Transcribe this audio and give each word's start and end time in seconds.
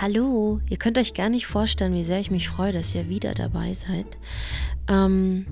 Hallo, 0.00 0.60
ihr 0.70 0.76
könnt 0.76 0.96
euch 0.96 1.12
gar 1.12 1.28
nicht 1.28 1.48
vorstellen, 1.48 1.92
wie 1.92 2.04
sehr 2.04 2.20
ich 2.20 2.30
mich 2.30 2.48
freue, 2.48 2.70
dass 2.70 2.94
ihr 2.94 3.08
wieder 3.08 3.34
dabei 3.34 3.74
seid. 3.74 4.06
Ähm, 4.88 5.44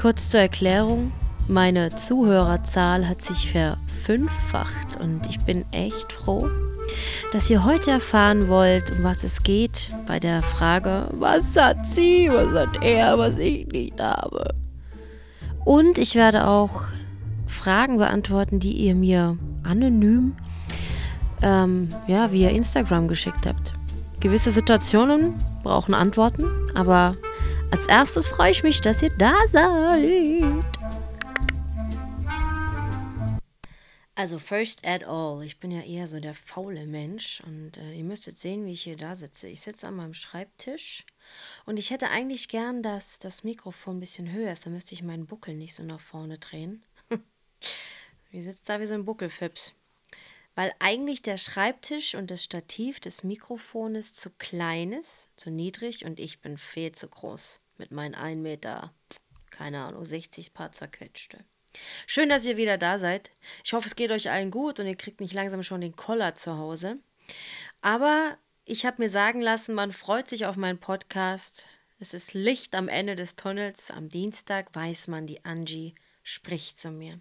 kurz 0.00 0.30
zur 0.30 0.38
Erklärung, 0.38 1.10
meine 1.48 1.96
Zuhörerzahl 1.96 3.08
hat 3.08 3.20
sich 3.20 3.50
verfünffacht 3.50 5.00
und 5.00 5.26
ich 5.28 5.40
bin 5.40 5.64
echt 5.72 6.12
froh, 6.12 6.48
dass 7.32 7.50
ihr 7.50 7.64
heute 7.64 7.90
erfahren 7.90 8.46
wollt, 8.46 8.92
um 8.92 9.02
was 9.02 9.24
es 9.24 9.42
geht 9.42 9.88
bei 10.06 10.20
der 10.20 10.44
Frage, 10.44 11.08
was 11.10 11.56
hat 11.56 11.84
sie, 11.84 12.28
was 12.30 12.54
hat 12.54 12.84
er, 12.84 13.18
was 13.18 13.38
ich 13.38 13.66
nicht 13.66 13.98
habe. 14.00 14.54
Und 15.64 15.98
ich 15.98 16.14
werde 16.14 16.46
auch 16.46 16.82
Fragen 17.48 17.98
beantworten, 17.98 18.60
die 18.60 18.70
ihr 18.70 18.94
mir 18.94 19.36
anonym 19.64 20.36
ähm, 21.42 21.88
ja, 22.06 22.30
via 22.30 22.50
Instagram 22.50 23.08
geschickt 23.08 23.46
habt. 23.46 23.79
Gewisse 24.20 24.50
Situationen 24.50 25.42
brauchen 25.62 25.94
Antworten, 25.94 26.70
aber 26.74 27.16
als 27.70 27.86
erstes 27.86 28.26
freue 28.26 28.50
ich 28.50 28.62
mich, 28.62 28.82
dass 28.82 29.02
ihr 29.02 29.08
da 29.16 29.34
seid. 29.48 30.62
Also 34.14 34.38
first 34.38 34.86
at 34.86 35.04
all, 35.04 35.42
ich 35.42 35.58
bin 35.58 35.70
ja 35.70 35.80
eher 35.80 36.06
so 36.06 36.20
der 36.20 36.34
faule 36.34 36.84
Mensch 36.84 37.42
und 37.46 37.78
äh, 37.78 37.94
ihr 37.94 38.04
müsstet 38.04 38.36
sehen, 38.36 38.66
wie 38.66 38.74
ich 38.74 38.82
hier 38.82 38.98
da 38.98 39.16
sitze. 39.16 39.48
Ich 39.48 39.62
sitze 39.62 39.88
an 39.88 39.96
meinem 39.96 40.12
Schreibtisch 40.12 41.06
und 41.64 41.78
ich 41.78 41.88
hätte 41.88 42.10
eigentlich 42.10 42.50
gern, 42.50 42.82
dass 42.82 43.20
das 43.20 43.42
Mikrofon 43.42 43.96
ein 43.96 44.00
bisschen 44.00 44.30
höher 44.30 44.52
ist, 44.52 44.66
dann 44.66 44.74
müsste 44.74 44.92
ich 44.92 45.02
meinen 45.02 45.24
Buckel 45.24 45.54
nicht 45.54 45.74
so 45.74 45.82
nach 45.82 46.00
vorne 46.00 46.36
drehen. 46.36 46.84
wie 48.30 48.42
sitzt 48.42 48.68
da 48.68 48.80
wie 48.80 48.86
so 48.86 48.92
ein 48.92 49.06
Buckelfips? 49.06 49.72
Weil 50.60 50.74
eigentlich 50.78 51.22
der 51.22 51.38
Schreibtisch 51.38 52.14
und 52.14 52.30
das 52.30 52.44
Stativ 52.44 53.00
des 53.00 53.24
Mikrofones 53.24 54.14
zu 54.14 54.28
klein 54.28 54.92
ist, 54.92 55.30
zu 55.34 55.50
niedrig 55.50 56.04
und 56.04 56.20
ich 56.20 56.42
bin 56.42 56.58
viel 56.58 56.92
zu 56.92 57.08
groß 57.08 57.60
mit 57.78 57.92
meinen 57.92 58.14
1 58.14 58.42
Meter, 58.42 58.92
keine 59.50 59.80
Ahnung, 59.80 60.04
60 60.04 60.52
Paar 60.52 60.72
zerquetschte. 60.72 61.38
Schön, 62.06 62.28
dass 62.28 62.44
ihr 62.44 62.58
wieder 62.58 62.76
da 62.76 62.98
seid. 62.98 63.30
Ich 63.64 63.72
hoffe, 63.72 63.88
es 63.88 63.96
geht 63.96 64.10
euch 64.10 64.28
allen 64.28 64.50
gut 64.50 64.78
und 64.78 64.86
ihr 64.86 64.96
kriegt 64.96 65.22
nicht 65.22 65.32
langsam 65.32 65.62
schon 65.62 65.80
den 65.80 65.96
Koller 65.96 66.34
zu 66.34 66.58
Hause. 66.58 66.98
Aber 67.80 68.36
ich 68.66 68.84
habe 68.84 69.00
mir 69.02 69.08
sagen 69.08 69.40
lassen, 69.40 69.74
man 69.74 69.92
freut 69.94 70.28
sich 70.28 70.44
auf 70.44 70.56
meinen 70.56 70.78
Podcast. 70.78 71.70
Es 71.98 72.12
ist 72.12 72.34
Licht 72.34 72.74
am 72.74 72.88
Ende 72.88 73.16
des 73.16 73.34
Tunnels. 73.34 73.90
Am 73.90 74.10
Dienstag 74.10 74.74
weiß 74.74 75.08
man, 75.08 75.26
die 75.26 75.42
Angie 75.42 75.94
spricht 76.22 76.78
zu 76.78 76.90
mir. 76.90 77.18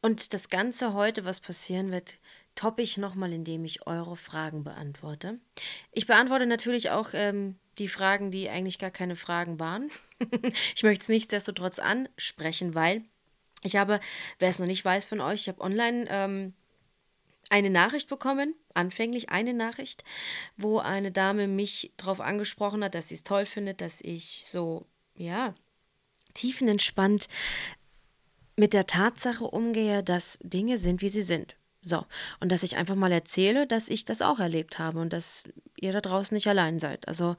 Und 0.00 0.32
das 0.32 0.48
Ganze 0.48 0.94
heute, 0.94 1.24
was 1.24 1.40
passieren 1.40 1.90
wird, 1.90 2.18
toppe 2.58 2.82
ich 2.82 2.96
nochmal, 2.96 3.32
indem 3.32 3.64
ich 3.64 3.86
eure 3.86 4.16
Fragen 4.16 4.64
beantworte. 4.64 5.38
Ich 5.92 6.08
beantworte 6.08 6.44
natürlich 6.44 6.90
auch 6.90 7.10
ähm, 7.12 7.54
die 7.78 7.86
Fragen, 7.86 8.32
die 8.32 8.48
eigentlich 8.48 8.80
gar 8.80 8.90
keine 8.90 9.14
Fragen 9.14 9.60
waren. 9.60 9.92
ich 10.74 10.82
möchte 10.82 11.02
es 11.02 11.08
nichtsdestotrotz 11.08 11.78
ansprechen, 11.78 12.74
weil 12.74 13.04
ich 13.62 13.76
habe, 13.76 14.00
wer 14.40 14.48
es 14.48 14.58
noch 14.58 14.66
nicht 14.66 14.84
weiß 14.84 15.06
von 15.06 15.20
euch, 15.20 15.42
ich 15.42 15.48
habe 15.48 15.60
online 15.60 16.06
ähm, 16.08 16.52
eine 17.48 17.70
Nachricht 17.70 18.08
bekommen, 18.08 18.56
anfänglich 18.74 19.28
eine 19.28 19.54
Nachricht, 19.54 20.02
wo 20.56 20.80
eine 20.80 21.12
Dame 21.12 21.46
mich 21.46 21.92
darauf 21.96 22.20
angesprochen 22.20 22.82
hat, 22.82 22.96
dass 22.96 23.06
sie 23.08 23.14
es 23.14 23.22
toll 23.22 23.46
findet, 23.46 23.80
dass 23.80 24.00
ich 24.00 24.42
so, 24.48 24.84
ja, 25.14 25.54
tiefenentspannt 26.34 27.28
mit 28.56 28.72
der 28.72 28.86
Tatsache 28.86 29.44
umgehe, 29.44 30.02
dass 30.02 30.40
Dinge 30.42 30.76
sind, 30.76 31.02
wie 31.02 31.08
sie 31.08 31.22
sind. 31.22 31.54
So, 31.82 32.04
und 32.40 32.50
dass 32.50 32.62
ich 32.62 32.76
einfach 32.76 32.96
mal 32.96 33.12
erzähle, 33.12 33.66
dass 33.66 33.88
ich 33.88 34.04
das 34.04 34.20
auch 34.20 34.40
erlebt 34.40 34.78
habe 34.78 34.98
und 34.98 35.12
dass 35.12 35.44
ihr 35.76 35.92
da 35.92 36.00
draußen 36.00 36.34
nicht 36.34 36.48
allein 36.48 36.78
seid. 36.78 37.06
Also 37.06 37.36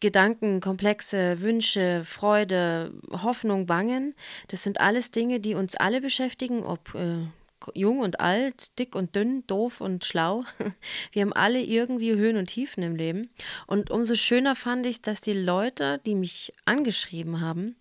Gedanken, 0.00 0.60
Komplexe, 0.60 1.40
Wünsche, 1.40 2.04
Freude, 2.04 2.92
Hoffnung, 3.10 3.66
Bangen, 3.66 4.14
das 4.48 4.62
sind 4.62 4.80
alles 4.80 5.10
Dinge, 5.10 5.40
die 5.40 5.54
uns 5.54 5.76
alle 5.76 6.00
beschäftigen, 6.00 6.64
ob 6.64 6.94
äh, 6.94 7.26
jung 7.74 8.00
und 8.00 8.20
alt, 8.20 8.78
dick 8.78 8.94
und 8.94 9.16
dünn, 9.16 9.44
doof 9.46 9.80
und 9.80 10.04
schlau. 10.04 10.44
Wir 11.12 11.22
haben 11.22 11.32
alle 11.32 11.60
irgendwie 11.60 12.14
Höhen 12.14 12.36
und 12.36 12.46
Tiefen 12.46 12.82
im 12.82 12.94
Leben. 12.94 13.30
Und 13.66 13.90
umso 13.90 14.14
schöner 14.14 14.54
fand 14.54 14.86
ich, 14.86 15.02
dass 15.02 15.20
die 15.20 15.32
Leute, 15.32 16.00
die 16.06 16.14
mich 16.14 16.52
angeschrieben 16.64 17.40
haben, 17.40 17.76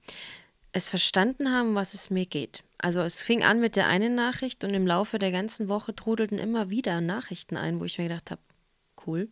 es 0.77 0.89
verstanden 0.89 1.51
haben, 1.51 1.75
was 1.75 1.93
es 1.93 2.09
mir 2.09 2.25
geht. 2.25 2.63
Also 2.77 3.01
es 3.01 3.23
fing 3.23 3.43
an 3.43 3.59
mit 3.59 3.75
der 3.75 3.87
einen 3.87 4.15
Nachricht 4.15 4.63
und 4.63 4.73
im 4.73 4.87
Laufe 4.87 5.19
der 5.19 5.31
ganzen 5.31 5.67
Woche 5.67 5.95
trudelten 5.95 6.37
immer 6.37 6.69
wieder 6.69 7.01
Nachrichten 7.01 7.57
ein, 7.57 7.79
wo 7.79 7.85
ich 7.85 7.97
mir 7.97 8.07
gedacht 8.07 8.31
habe, 8.31 8.41
cool. 9.05 9.29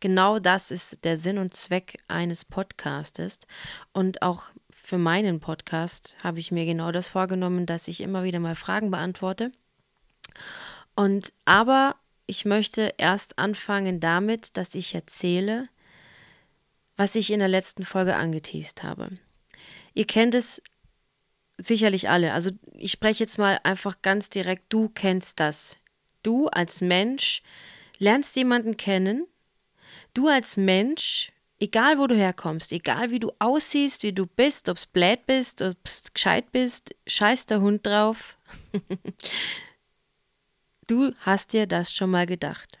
Genau 0.00 0.38
das 0.38 0.70
ist 0.70 1.04
der 1.04 1.18
Sinn 1.18 1.38
und 1.38 1.54
Zweck 1.54 1.98
eines 2.08 2.44
Podcastes. 2.44 3.40
Und 3.92 4.22
auch 4.22 4.44
für 4.70 4.98
meinen 4.98 5.40
Podcast 5.40 6.16
habe 6.22 6.40
ich 6.40 6.50
mir 6.50 6.64
genau 6.64 6.92
das 6.92 7.08
vorgenommen, 7.08 7.66
dass 7.66 7.88
ich 7.88 8.00
immer 8.00 8.24
wieder 8.24 8.40
mal 8.40 8.54
Fragen 8.54 8.90
beantworte. 8.90 9.52
Und 10.94 11.32
aber 11.44 11.96
ich 12.26 12.44
möchte 12.44 12.94
erst 12.98 13.38
anfangen 13.38 14.00
damit, 14.00 14.56
dass 14.56 14.74
ich 14.74 14.94
erzähle, 14.94 15.68
was 16.96 17.14
ich 17.14 17.30
in 17.30 17.38
der 17.38 17.48
letzten 17.48 17.84
Folge 17.84 18.16
angeteased 18.16 18.82
habe. 18.82 19.10
Ihr 19.94 20.06
kennt 20.06 20.34
es 20.34 20.62
sicherlich 21.58 22.08
alle. 22.08 22.32
Also 22.32 22.50
ich 22.74 22.92
spreche 22.92 23.24
jetzt 23.24 23.38
mal 23.38 23.60
einfach 23.64 24.00
ganz 24.02 24.30
direkt, 24.30 24.64
du 24.72 24.88
kennst 24.88 25.40
das. 25.40 25.78
Du 26.22 26.48
als 26.48 26.80
Mensch 26.80 27.42
lernst 27.98 28.36
jemanden 28.36 28.76
kennen. 28.76 29.26
Du 30.14 30.28
als 30.28 30.56
Mensch, 30.56 31.32
egal 31.60 31.98
wo 31.98 32.06
du 32.06 32.16
herkommst, 32.16 32.72
egal 32.72 33.10
wie 33.10 33.20
du 33.20 33.32
aussiehst, 33.38 34.02
wie 34.02 34.12
du 34.12 34.26
bist, 34.26 34.68
ob 34.68 34.76
es 34.76 34.86
blöd 34.86 35.26
bist, 35.26 35.60
ob 35.62 35.76
es 35.84 36.12
gescheit 36.12 36.50
bist, 36.52 36.94
scheiß 37.06 37.46
der 37.46 37.60
Hund 37.60 37.86
drauf. 37.86 38.38
du 40.88 41.12
hast 41.20 41.52
dir 41.52 41.66
das 41.66 41.92
schon 41.92 42.10
mal 42.10 42.26
gedacht. 42.26 42.78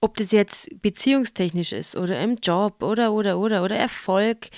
Ob 0.00 0.16
das 0.16 0.32
jetzt 0.32 0.70
beziehungstechnisch 0.80 1.72
ist 1.72 1.94
oder 1.94 2.20
im 2.22 2.36
Job 2.36 2.82
oder 2.82 3.12
oder 3.12 3.38
oder 3.38 3.62
oder 3.62 3.76
Erfolg, 3.76 4.48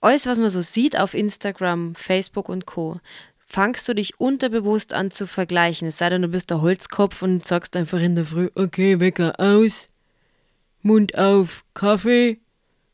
alles, 0.00 0.26
was 0.26 0.38
man 0.38 0.50
so 0.50 0.60
sieht 0.60 0.98
auf 0.98 1.14
Instagram, 1.14 1.94
Facebook 1.94 2.48
und 2.48 2.66
Co., 2.66 3.00
fangst 3.48 3.88
du 3.88 3.94
dich 3.94 4.20
unterbewusst 4.20 4.92
an 4.92 5.10
zu 5.10 5.26
vergleichen. 5.26 5.88
Es 5.88 5.98
sei 5.98 6.10
denn, 6.10 6.22
du 6.22 6.28
bist 6.28 6.50
der 6.50 6.60
Holzkopf 6.60 7.22
und 7.22 7.46
sagst 7.46 7.76
einfach 7.76 7.98
in 8.00 8.14
der 8.14 8.26
Früh, 8.26 8.50
okay, 8.54 9.00
Wecker 9.00 9.40
aus, 9.40 9.88
Mund 10.82 11.16
auf, 11.16 11.64
Kaffee, 11.72 12.40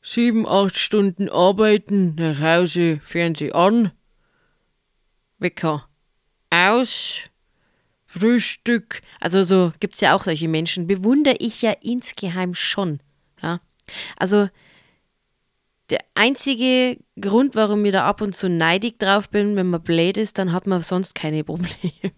sieben, 0.01 0.47
acht 0.47 0.79
Stunden 0.79 1.29
arbeiten, 1.29 2.15
nach 2.15 2.41
Hause, 2.41 3.01
Fernseh 3.03 3.53
an, 3.53 3.91
Wecker 5.39 5.89
aus, 6.51 7.19
Frühstück. 8.07 9.03
Also 9.19 9.43
so 9.43 9.73
gibt 9.81 9.95
es 9.95 10.01
ja 10.01 10.15
auch 10.15 10.23
solche 10.23 10.47
Menschen, 10.47 10.87
bewundere 10.87 11.37
ich 11.41 11.63
ja 11.63 11.73
insgeheim 11.81 12.55
schon. 12.55 13.01
Ja? 13.43 13.61
Also 14.17 14.49
der 15.91 16.01
einzige 16.15 16.99
Grund, 17.21 17.55
warum 17.55 17.85
ich 17.85 17.93
da 17.93 18.07
ab 18.07 18.21
und 18.21 18.35
zu 18.35 18.49
neidig 18.49 18.99
drauf 18.99 19.29
bin, 19.29 19.57
wenn 19.57 19.69
man 19.69 19.83
blöd 19.83 20.17
ist, 20.17 20.39
dann 20.39 20.53
hat 20.53 20.67
man 20.67 20.83
sonst 20.83 21.15
keine 21.15 21.45
Probleme. 21.45 21.93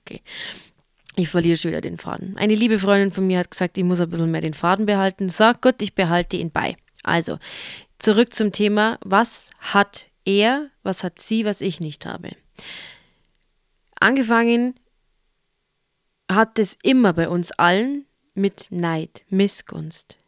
okay. 0.00 0.20
Ich 1.16 1.28
verliere 1.28 1.56
schon 1.56 1.70
wieder 1.70 1.80
den 1.80 1.96
Faden. 1.96 2.36
Eine 2.36 2.54
liebe 2.54 2.78
Freundin 2.78 3.12
von 3.12 3.26
mir 3.26 3.38
hat 3.38 3.50
gesagt, 3.50 3.78
ich 3.78 3.84
muss 3.84 4.00
ein 4.00 4.10
bisschen 4.10 4.30
mehr 4.30 4.40
den 4.40 4.52
Faden 4.54 4.86
behalten. 4.86 5.28
Sag 5.28 5.62
gut, 5.62 5.80
ich 5.80 5.94
behalte 5.94 6.36
ihn 6.36 6.50
bei. 6.50 6.76
Also, 7.04 7.38
zurück 7.98 8.34
zum 8.34 8.50
Thema, 8.50 8.98
was 9.04 9.50
hat 9.60 10.08
er, 10.24 10.70
was 10.82 11.04
hat 11.04 11.18
sie, 11.18 11.44
was 11.44 11.60
ich 11.60 11.80
nicht 11.80 12.04
habe. 12.04 12.30
Angefangen 14.00 14.74
hat 16.30 16.58
es 16.58 16.76
immer 16.82 17.12
bei 17.12 17.28
uns 17.28 17.52
allen 17.52 18.06
mit 18.34 18.66
Neid, 18.70 19.24
Missgunst. 19.28 20.18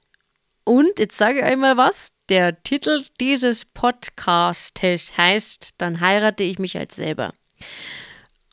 Und 0.69 0.99
jetzt 0.99 1.17
sage 1.17 1.39
ich 1.39 1.45
einmal 1.45 1.77
was, 1.77 2.09
der 2.29 2.61
Titel 2.65 3.05
dieses 3.21 3.65
Podcastes 3.65 5.17
heißt 5.17 5.71
Dann 5.79 6.01
heirate 6.01 6.43
ich 6.43 6.59
mich 6.59 6.77
als 6.77 6.97
selber. 6.97 7.35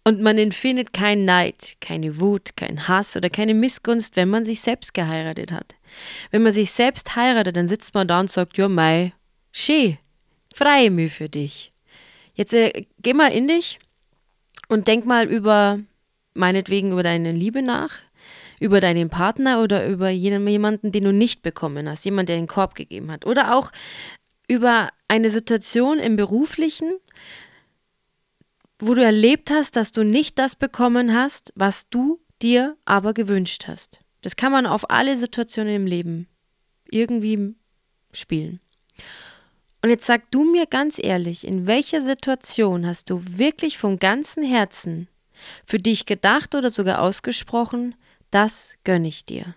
Und 0.04 0.22
man 0.22 0.38
empfindet 0.38 0.94
keinen 0.94 1.26
Neid, 1.26 1.78
keine 1.82 2.20
Wut, 2.20 2.56
keinen 2.56 2.88
Hass 2.88 3.18
oder 3.18 3.32
keine 3.32 3.56
Missgunst, 3.56 4.16
wenn 4.16 4.30
man 4.30 4.46
sich 4.46 4.62
selbst 4.62 4.94
geheiratet 4.94 5.52
hat. 5.52 5.74
Wenn 6.30 6.44
man 6.44 6.52
sich 6.52 6.70
selbst 6.70 7.16
heiratet, 7.16 7.58
dann 7.58 7.68
sitzt 7.68 7.96
man 7.96 8.08
da 8.08 8.20
und 8.20 8.30
sagt, 8.30 8.60
ja, 8.60 8.70
mei, 8.70 9.14
schön, 9.52 9.98
freue 10.54 10.92
mich 10.92 11.14
für 11.14 11.30
dich. 11.30 11.74
Jetzt 12.36 12.54
äh, 12.54 12.86
geh 13.00 13.16
mal 13.16 13.32
in 13.32 13.48
dich 13.48 13.80
und 14.68 14.88
denk 14.88 15.08
mal 15.08 15.28
über, 15.28 15.80
meinetwegen 16.36 16.92
über 16.92 17.02
deine 17.02 17.32
Liebe 17.32 17.64
nach 17.64 17.96
über 18.64 18.80
deinen 18.80 19.10
Partner 19.10 19.62
oder 19.62 19.86
über 19.86 20.10
jemanden, 20.10 20.94
den 20.94 21.04
du 21.04 21.12
nicht 21.12 21.42
bekommen 21.42 21.90
hast, 21.90 22.06
jemand, 22.06 22.30
der 22.30 22.38
den 22.38 22.48
Korb 22.48 22.76
gegeben 22.76 23.12
hat. 23.12 23.26
Oder 23.26 23.56
auch 23.56 23.74
über 24.48 24.90
eine 25.10 25.30
Situation 25.30 26.00
im 26.00 26.16
beruflichen, 26.16 26.94
wo 28.80 28.94
du 28.94 29.04
erlebt 29.04 29.52
hast, 29.52 29.76
dass 29.76 29.92
du 29.92 30.04
nicht 30.04 30.40
das 30.40 30.56
bekommen 30.56 31.14
hast, 31.14 31.52
was 31.56 31.90
du 31.90 32.22
dir 32.42 32.78
aber 32.86 33.14
gewünscht 33.14 33.68
hast. 33.68 34.00
Das 34.22 34.38
kann 34.38 34.54
man 34.54 34.66
auf 34.66 34.90
alle 34.90 35.18
Situationen 35.18 35.76
im 35.76 35.86
Leben 35.86 36.28
irgendwie 36.90 37.56
spielen. 38.14 38.62
Und 39.82 39.90
jetzt 39.90 40.06
sag 40.06 40.32
du 40.32 40.46
mir 40.46 40.68
ganz 40.68 41.00
ehrlich, 41.04 41.46
in 41.46 41.68
welcher 41.68 42.02
Situation 42.02 42.88
hast 42.88 43.10
du 43.10 43.22
wirklich 43.26 43.78
vom 43.78 44.00
ganzen 44.00 44.42
Herzen 44.44 45.10
für 45.66 45.80
dich 45.80 46.06
gedacht 46.06 46.56
oder 46.56 46.70
sogar 46.70 47.02
ausgesprochen, 47.02 47.96
das 48.34 48.76
gönne 48.84 49.08
ich 49.08 49.26
dir. 49.26 49.56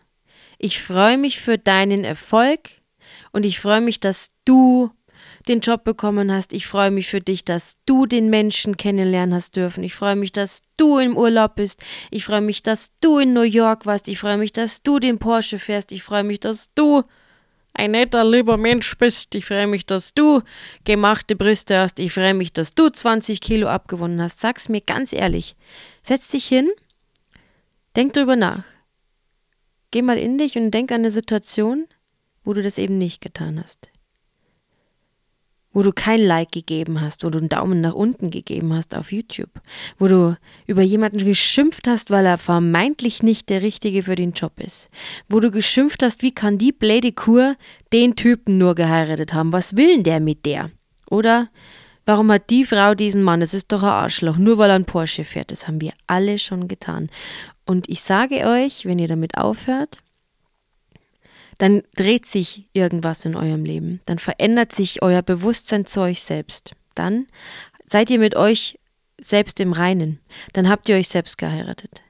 Ich 0.59 0.83
freue 0.83 1.19
mich 1.19 1.41
für 1.41 1.59
deinen 1.59 2.05
Erfolg 2.05 2.61
und 3.33 3.47
ich 3.47 3.61
freue 3.61 3.81
mich, 3.81 4.01
dass 4.01 4.31
du 4.45 4.91
den 5.49 5.61
Job 5.61 5.85
bekommen 5.85 6.33
hast. 6.33 6.53
Ich 6.53 6.67
freue 6.67 6.91
mich 6.91 7.09
für 7.09 7.21
dich, 7.21 7.45
dass 7.45 7.79
du 7.87 8.07
den 8.07 8.31
Menschen 8.31 8.77
kennenlernen 8.77 9.35
hast 9.35 9.57
dürfen. 9.57 9.85
Ich 9.85 9.95
freue 9.95 10.17
mich, 10.17 10.33
dass 10.33 10.63
du 10.77 10.99
im 10.99 11.17
Urlaub 11.17 11.55
bist. 11.57 11.83
Ich 12.11 12.25
freue 12.25 12.41
mich, 12.41 12.63
dass 12.63 12.91
du 13.01 13.19
in 13.19 13.33
New 13.33 13.43
York 13.43 13.87
warst. 13.87 14.09
Ich 14.09 14.19
freue 14.19 14.39
mich, 14.39 14.53
dass 14.53 14.83
du 14.83 14.99
den 14.99 15.19
Porsche 15.19 15.59
fährst. 15.59 15.93
Ich 15.93 16.03
freue 16.03 16.25
mich, 16.25 16.41
dass 16.41 16.73
du 16.75 17.03
ein 17.75 17.93
netter, 17.93 18.25
lieber 18.25 18.57
Mensch 18.57 18.97
bist. 18.97 19.35
Ich 19.35 19.47
freue 19.47 19.67
mich, 19.67 19.87
dass 19.87 20.15
du 20.15 20.43
gemachte 20.85 21.37
Brüste 21.37 21.79
hast. 21.79 22.01
Ich 22.01 22.13
freue 22.13 22.35
mich, 22.35 22.53
dass 22.53 22.75
du 22.75 22.89
20 22.89 23.41
Kilo 23.41 23.69
abgewonnen 23.69 24.21
hast. 24.21 24.41
Sag's 24.41 24.69
mir 24.69 24.81
ganz 24.81 25.13
ehrlich. 25.13 25.57
Setz 26.03 26.29
dich 26.29 26.47
hin, 26.47 26.71
denk 27.97 28.13
drüber 28.13 28.37
nach. 28.37 28.65
Geh 29.91 30.03
mal 30.03 30.19
in 30.19 30.39
dich 30.39 30.57
und 30.57 30.71
denk 30.71 30.93
an 30.93 31.01
eine 31.01 31.11
Situation, 31.11 31.87
wo 32.45 32.53
du 32.53 32.63
das 32.63 32.79
eben 32.79 32.99
nicht 32.99 33.23
getan 33.23 33.61
hast. 33.63 33.91
Wo 35.73 35.83
du 35.83 35.93
kein 35.93 36.21
Like 36.21 36.53
gegeben 36.53 37.01
hast, 37.01 37.25
wo 37.25 37.31
du 37.31 37.39
einen 37.39 37.49
Daumen 37.49 37.81
nach 37.81 37.95
unten 37.95 38.31
gegeben 38.31 38.73
hast 38.73 38.95
auf 38.95 39.13
YouTube, 39.13 39.51
wo 39.99 40.09
du 40.09 40.37
über 40.67 40.83
jemanden 40.83 41.25
geschimpft 41.25 41.87
hast, 41.87 42.11
weil 42.11 42.25
er 42.25 42.39
vermeintlich 42.39 43.23
nicht 43.23 43.49
der 43.49 43.63
Richtige 43.63 44.03
für 44.03 44.15
den 44.15 44.33
Job 44.33 44.59
ist, 44.59 44.91
wo 45.29 45.41
du 45.41 45.51
geschimpft 45.51 46.03
hast, 46.03 46.23
wie 46.23 46.33
kann 46.33 46.59
die 46.59 46.73
Blade 46.73 47.13
Kur 47.13 47.57
den 47.93 48.17
Typen 48.17 48.59
nur 48.59 48.75
geheiratet 48.75 49.35
haben, 49.35 49.53
was 49.53 49.77
will 49.77 49.97
denn 49.97 50.05
der 50.05 50.21
mit 50.21 50.47
der? 50.47 50.71
Oder 51.11 51.51
warum 52.07 52.31
hat 52.33 52.49
die 52.51 52.65
Frau 52.65 52.95
diesen 52.95 53.23
Mann, 53.23 53.41
das 53.41 53.53
ist 53.53 53.71
doch 53.71 53.83
ein 53.83 53.89
Arschloch, 53.89 54.39
nur 54.39 54.57
weil 54.59 54.71
er 54.71 54.77
ein 54.77 54.87
Porsche 54.87 55.25
fährt, 55.25 55.51
das 55.51 55.69
haben 55.69 55.81
wir 55.81 55.93
alle 56.07 56.39
schon 56.39 56.69
getan. 56.69 57.11
Und 57.67 57.89
ich 57.89 58.03
sage 58.03 58.47
euch, 58.47 58.87
wenn 58.87 58.99
ihr 58.99 59.09
damit 59.09 59.37
aufhört, 59.37 59.99
dann 61.59 61.83
dreht 61.97 62.27
sich 62.27 62.69
irgendwas 62.73 63.25
in 63.25 63.35
eurem 63.35 63.65
Leben. 63.65 64.01
Dann 64.07 64.19
verändert 64.19 64.73
sich 64.73 65.03
euer 65.03 65.23
Bewusstsein 65.23 65.87
zu 65.87 66.01
euch 66.01 66.23
selbst. 66.23 66.73
Dann 66.95 67.27
seid 67.87 68.11
ihr 68.11 68.19
mit 68.19 68.37
euch 68.37 68.79
selbst 69.21 69.61
im 69.61 69.73
Reinen. 69.73 70.21
Dann 70.53 70.69
habt 70.69 70.89
ihr 70.89 70.97
euch 70.97 71.09
selbst 71.09 71.39
geheiratet. 71.39 72.03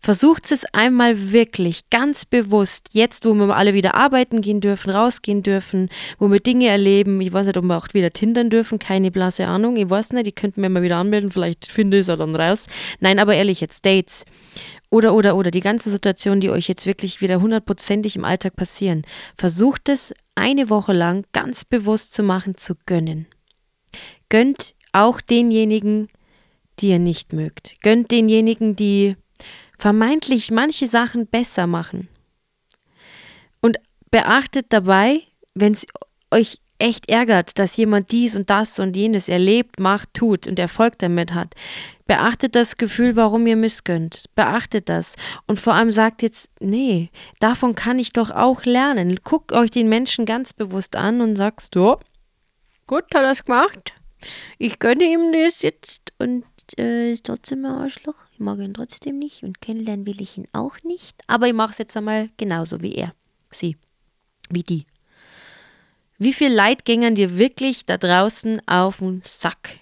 Versucht 0.00 0.50
es 0.52 0.64
einmal 0.72 1.32
wirklich 1.32 1.90
ganz 1.90 2.24
bewusst, 2.24 2.90
jetzt 2.92 3.24
wo 3.24 3.34
wir 3.34 3.54
alle 3.54 3.74
wieder 3.74 3.94
arbeiten 3.94 4.40
gehen 4.40 4.60
dürfen, 4.60 4.90
rausgehen 4.90 5.42
dürfen, 5.42 5.90
wo 6.18 6.30
wir 6.30 6.40
Dinge 6.40 6.68
erleben. 6.68 7.20
Ich 7.20 7.32
weiß 7.32 7.46
nicht, 7.46 7.56
ob 7.56 7.64
wir 7.64 7.76
auch 7.76 7.88
wieder 7.92 8.10
tindern 8.10 8.50
dürfen, 8.50 8.78
keine 8.78 9.10
blasse 9.10 9.46
Ahnung. 9.46 9.76
Ich 9.76 9.88
weiß 9.88 10.12
nicht, 10.12 10.26
die 10.26 10.32
könnten 10.32 10.62
wir 10.62 10.68
mal 10.68 10.82
wieder 10.82 10.96
anmelden, 10.96 11.30
vielleicht 11.30 11.70
finde 11.70 11.98
ich 11.98 12.02
es 12.02 12.06
ja 12.06 12.16
dann 12.16 12.34
raus. 12.34 12.66
Nein, 13.00 13.18
aber 13.18 13.34
ehrlich, 13.34 13.60
jetzt 13.60 13.84
Dates. 13.84 14.24
Oder, 14.96 15.12
oder, 15.12 15.36
oder, 15.36 15.50
die 15.50 15.60
ganze 15.60 15.90
Situation, 15.90 16.40
die 16.40 16.48
euch 16.48 16.68
jetzt 16.68 16.86
wirklich 16.86 17.20
wieder 17.20 17.42
hundertprozentig 17.42 18.16
im 18.16 18.24
Alltag 18.24 18.56
passieren. 18.56 19.02
Versucht 19.36 19.90
es 19.90 20.14
eine 20.34 20.70
Woche 20.70 20.94
lang 20.94 21.26
ganz 21.32 21.66
bewusst 21.66 22.14
zu 22.14 22.22
machen, 22.22 22.56
zu 22.56 22.76
gönnen. 22.86 23.26
Gönnt 24.30 24.74
auch 24.92 25.20
denjenigen, 25.20 26.08
die 26.78 26.88
ihr 26.88 26.98
nicht 26.98 27.34
mögt. 27.34 27.76
Gönnt 27.82 28.10
denjenigen, 28.10 28.74
die 28.74 29.16
vermeintlich 29.78 30.50
manche 30.50 30.86
Sachen 30.86 31.26
besser 31.26 31.66
machen. 31.66 32.08
Und 33.60 33.76
beachtet 34.10 34.68
dabei, 34.70 35.20
wenn 35.54 35.74
es 35.74 35.84
euch 36.30 36.56
echt 36.78 37.10
ärgert, 37.10 37.58
dass 37.58 37.76
jemand 37.76 38.12
dies 38.12 38.36
und 38.36 38.50
das 38.50 38.78
und 38.78 38.96
jenes 38.96 39.28
erlebt, 39.28 39.80
macht, 39.80 40.14
tut 40.14 40.46
und 40.46 40.58
Erfolg 40.58 40.98
damit 40.98 41.34
hat. 41.34 41.54
Beachtet 42.06 42.54
das 42.54 42.76
Gefühl, 42.76 43.16
warum 43.16 43.46
ihr 43.46 43.56
missgönnt. 43.56 44.26
Beachtet 44.34 44.88
das. 44.88 45.16
Und 45.46 45.58
vor 45.58 45.74
allem 45.74 45.92
sagt 45.92 46.22
jetzt, 46.22 46.50
nee, 46.60 47.10
davon 47.40 47.74
kann 47.74 47.98
ich 47.98 48.12
doch 48.12 48.30
auch 48.30 48.64
lernen. 48.64 49.18
Guckt 49.24 49.52
euch 49.52 49.70
den 49.70 49.88
Menschen 49.88 50.24
ganz 50.24 50.52
bewusst 50.52 50.96
an 50.96 51.20
und 51.20 51.36
sagst, 51.36 51.74
so, 51.74 51.98
gut, 52.86 53.04
hat 53.14 53.22
er 53.22 53.30
es 53.30 53.44
gemacht. 53.44 53.92
Ich 54.58 54.78
gönne 54.78 55.04
ihm 55.04 55.32
das 55.32 55.62
jetzt 55.62 56.12
und 56.18 56.44
äh, 56.78 57.12
ist 57.12 57.26
trotzdem 57.26 57.64
ein 57.64 57.72
Arschloch. 57.72 58.16
Ich 58.32 58.40
mag 58.40 58.58
ihn 58.58 58.74
trotzdem 58.74 59.18
nicht 59.18 59.42
und 59.42 59.60
kennenlernen 59.60 60.06
will 60.06 60.20
ich 60.20 60.38
ihn 60.38 60.48
auch 60.52 60.76
nicht. 60.82 61.20
Aber 61.26 61.48
ich 61.48 61.54
mache 61.54 61.72
es 61.72 61.78
jetzt 61.78 61.96
einmal 61.96 62.28
genauso 62.36 62.82
wie 62.82 62.94
er. 62.94 63.14
Sie. 63.50 63.76
Wie 64.50 64.62
die. 64.62 64.84
Wie 66.18 66.32
viel 66.32 66.52
Leid 66.52 66.86
gängern 66.86 67.14
dir 67.14 67.36
wirklich 67.36 67.84
da 67.84 67.98
draußen 67.98 68.66
auf 68.66 68.98
den 68.98 69.20
Sack? 69.22 69.80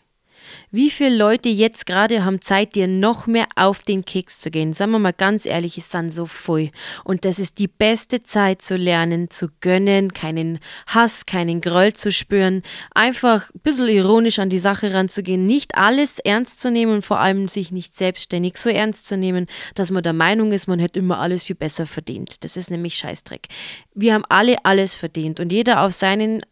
Wie 0.75 0.91
viele 0.91 1.17
Leute 1.17 1.49
jetzt 1.49 1.87
gerade 1.87 2.25
haben 2.25 2.41
Zeit, 2.41 2.75
dir 2.75 2.89
noch 2.89 3.29
mehr 3.29 3.47
auf 3.55 3.85
den 3.85 4.05
Keks 4.05 4.41
zu 4.41 4.51
gehen? 4.51 4.73
Sagen 4.73 4.91
wir 4.91 4.99
mal 4.99 5.13
ganz 5.13 5.47
ehrlich, 5.47 5.79
es 5.79 5.89
sind 5.89 6.13
so 6.13 6.27
voll. 6.27 6.73
Und 7.05 7.25
das 7.25 7.39
ist 7.39 7.61
die 7.61 7.69
beste 7.69 8.25
Zeit 8.25 8.61
zu 8.61 8.75
lernen, 8.75 9.31
zu 9.31 9.51
gönnen, 9.61 10.13
keinen 10.13 10.59
Hass, 10.89 11.27
keinen 11.27 11.61
Groll 11.61 11.93
zu 11.93 12.11
spüren, 12.11 12.63
einfach 12.93 13.51
ein 13.55 13.61
bisschen 13.63 13.87
ironisch 13.87 14.41
an 14.41 14.51
die 14.51 14.59
Sache 14.59 14.93
ranzugehen, 14.93 15.47
nicht 15.47 15.77
alles 15.77 16.19
ernst 16.19 16.59
zu 16.61 16.73
nehmen 16.73 16.95
und 16.95 17.03
vor 17.05 17.21
allem 17.21 17.47
sich 17.47 17.71
nicht 17.71 17.97
selbstständig 17.97 18.57
so 18.57 18.69
ernst 18.69 19.07
zu 19.07 19.17
nehmen, 19.17 19.47
dass 19.77 19.93
man 19.93 20.03
der 20.03 20.13
Meinung 20.13 20.51
ist, 20.51 20.67
man 20.67 20.81
hätte 20.81 20.99
immer 20.99 21.21
alles 21.21 21.45
viel 21.45 21.55
besser 21.55 21.87
verdient. 21.87 22.43
Das 22.43 22.57
ist 22.57 22.73
nämlich 22.73 22.97
Scheißdreck. 22.97 23.47
Wir 23.95 24.13
haben 24.13 24.25
alle 24.29 24.57
alles 24.65 24.97
verdient 24.97 25.39
und 25.39 25.53
jeder 25.53 25.83
auf 25.83 25.93
seinen 25.93 26.45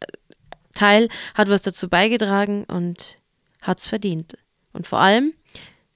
Teil 0.74 1.08
hat 1.34 1.48
was 1.48 1.62
dazu 1.62 1.88
beigetragen 1.88 2.62
und 2.68 3.20
hat 3.62 3.78
es 3.78 3.86
verdient. 3.86 4.36
Und 4.72 4.86
vor 4.86 4.98
allem, 4.98 5.32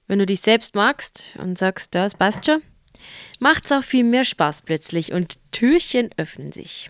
wenn 0.07 0.19
du 0.19 0.25
dich 0.25 0.41
selbst 0.41 0.73
magst 0.73 1.35
und 1.37 1.57
sagst, 1.57 1.93
das 1.93 2.15
passt 2.15 2.45
schon, 2.45 2.61
macht 3.39 3.65
es 3.65 3.71
auch 3.71 3.83
viel 3.83 4.03
mehr 4.03 4.23
Spaß 4.23 4.63
plötzlich 4.63 5.13
und 5.13 5.37
Türchen 5.51 6.09
öffnen 6.17 6.51
sich. 6.51 6.89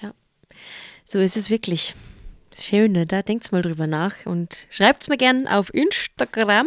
Ja, 0.00 0.12
so 1.04 1.20
ist 1.20 1.36
es 1.36 1.50
wirklich. 1.50 1.94
Schön, 2.58 2.92
ne? 2.92 3.04
da 3.04 3.22
denkt 3.22 3.52
mal 3.52 3.60
drüber 3.60 3.86
nach 3.86 4.24
und 4.24 4.66
schreibt 4.70 5.02
es 5.02 5.08
mir 5.08 5.18
gerne 5.18 5.54
auf 5.54 5.72
Instagram, 5.74 6.66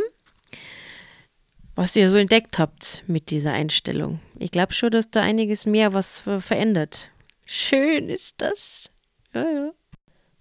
was 1.76 1.96
ihr 1.96 2.12
so 2.12 2.18
entdeckt 2.18 2.60
habt 2.60 3.04
mit 3.08 3.32
dieser 3.32 3.54
Einstellung. 3.54 4.20
Ich 4.38 4.52
glaube 4.52 4.74
schon, 4.74 4.92
dass 4.92 5.10
da 5.10 5.22
einiges 5.22 5.66
mehr 5.66 5.94
was 5.94 6.20
verändert. 6.20 7.10
Schön 7.46 8.10
ist 8.10 8.36
das. 8.40 8.92
Ja, 9.34 9.50
ja. 9.50 9.72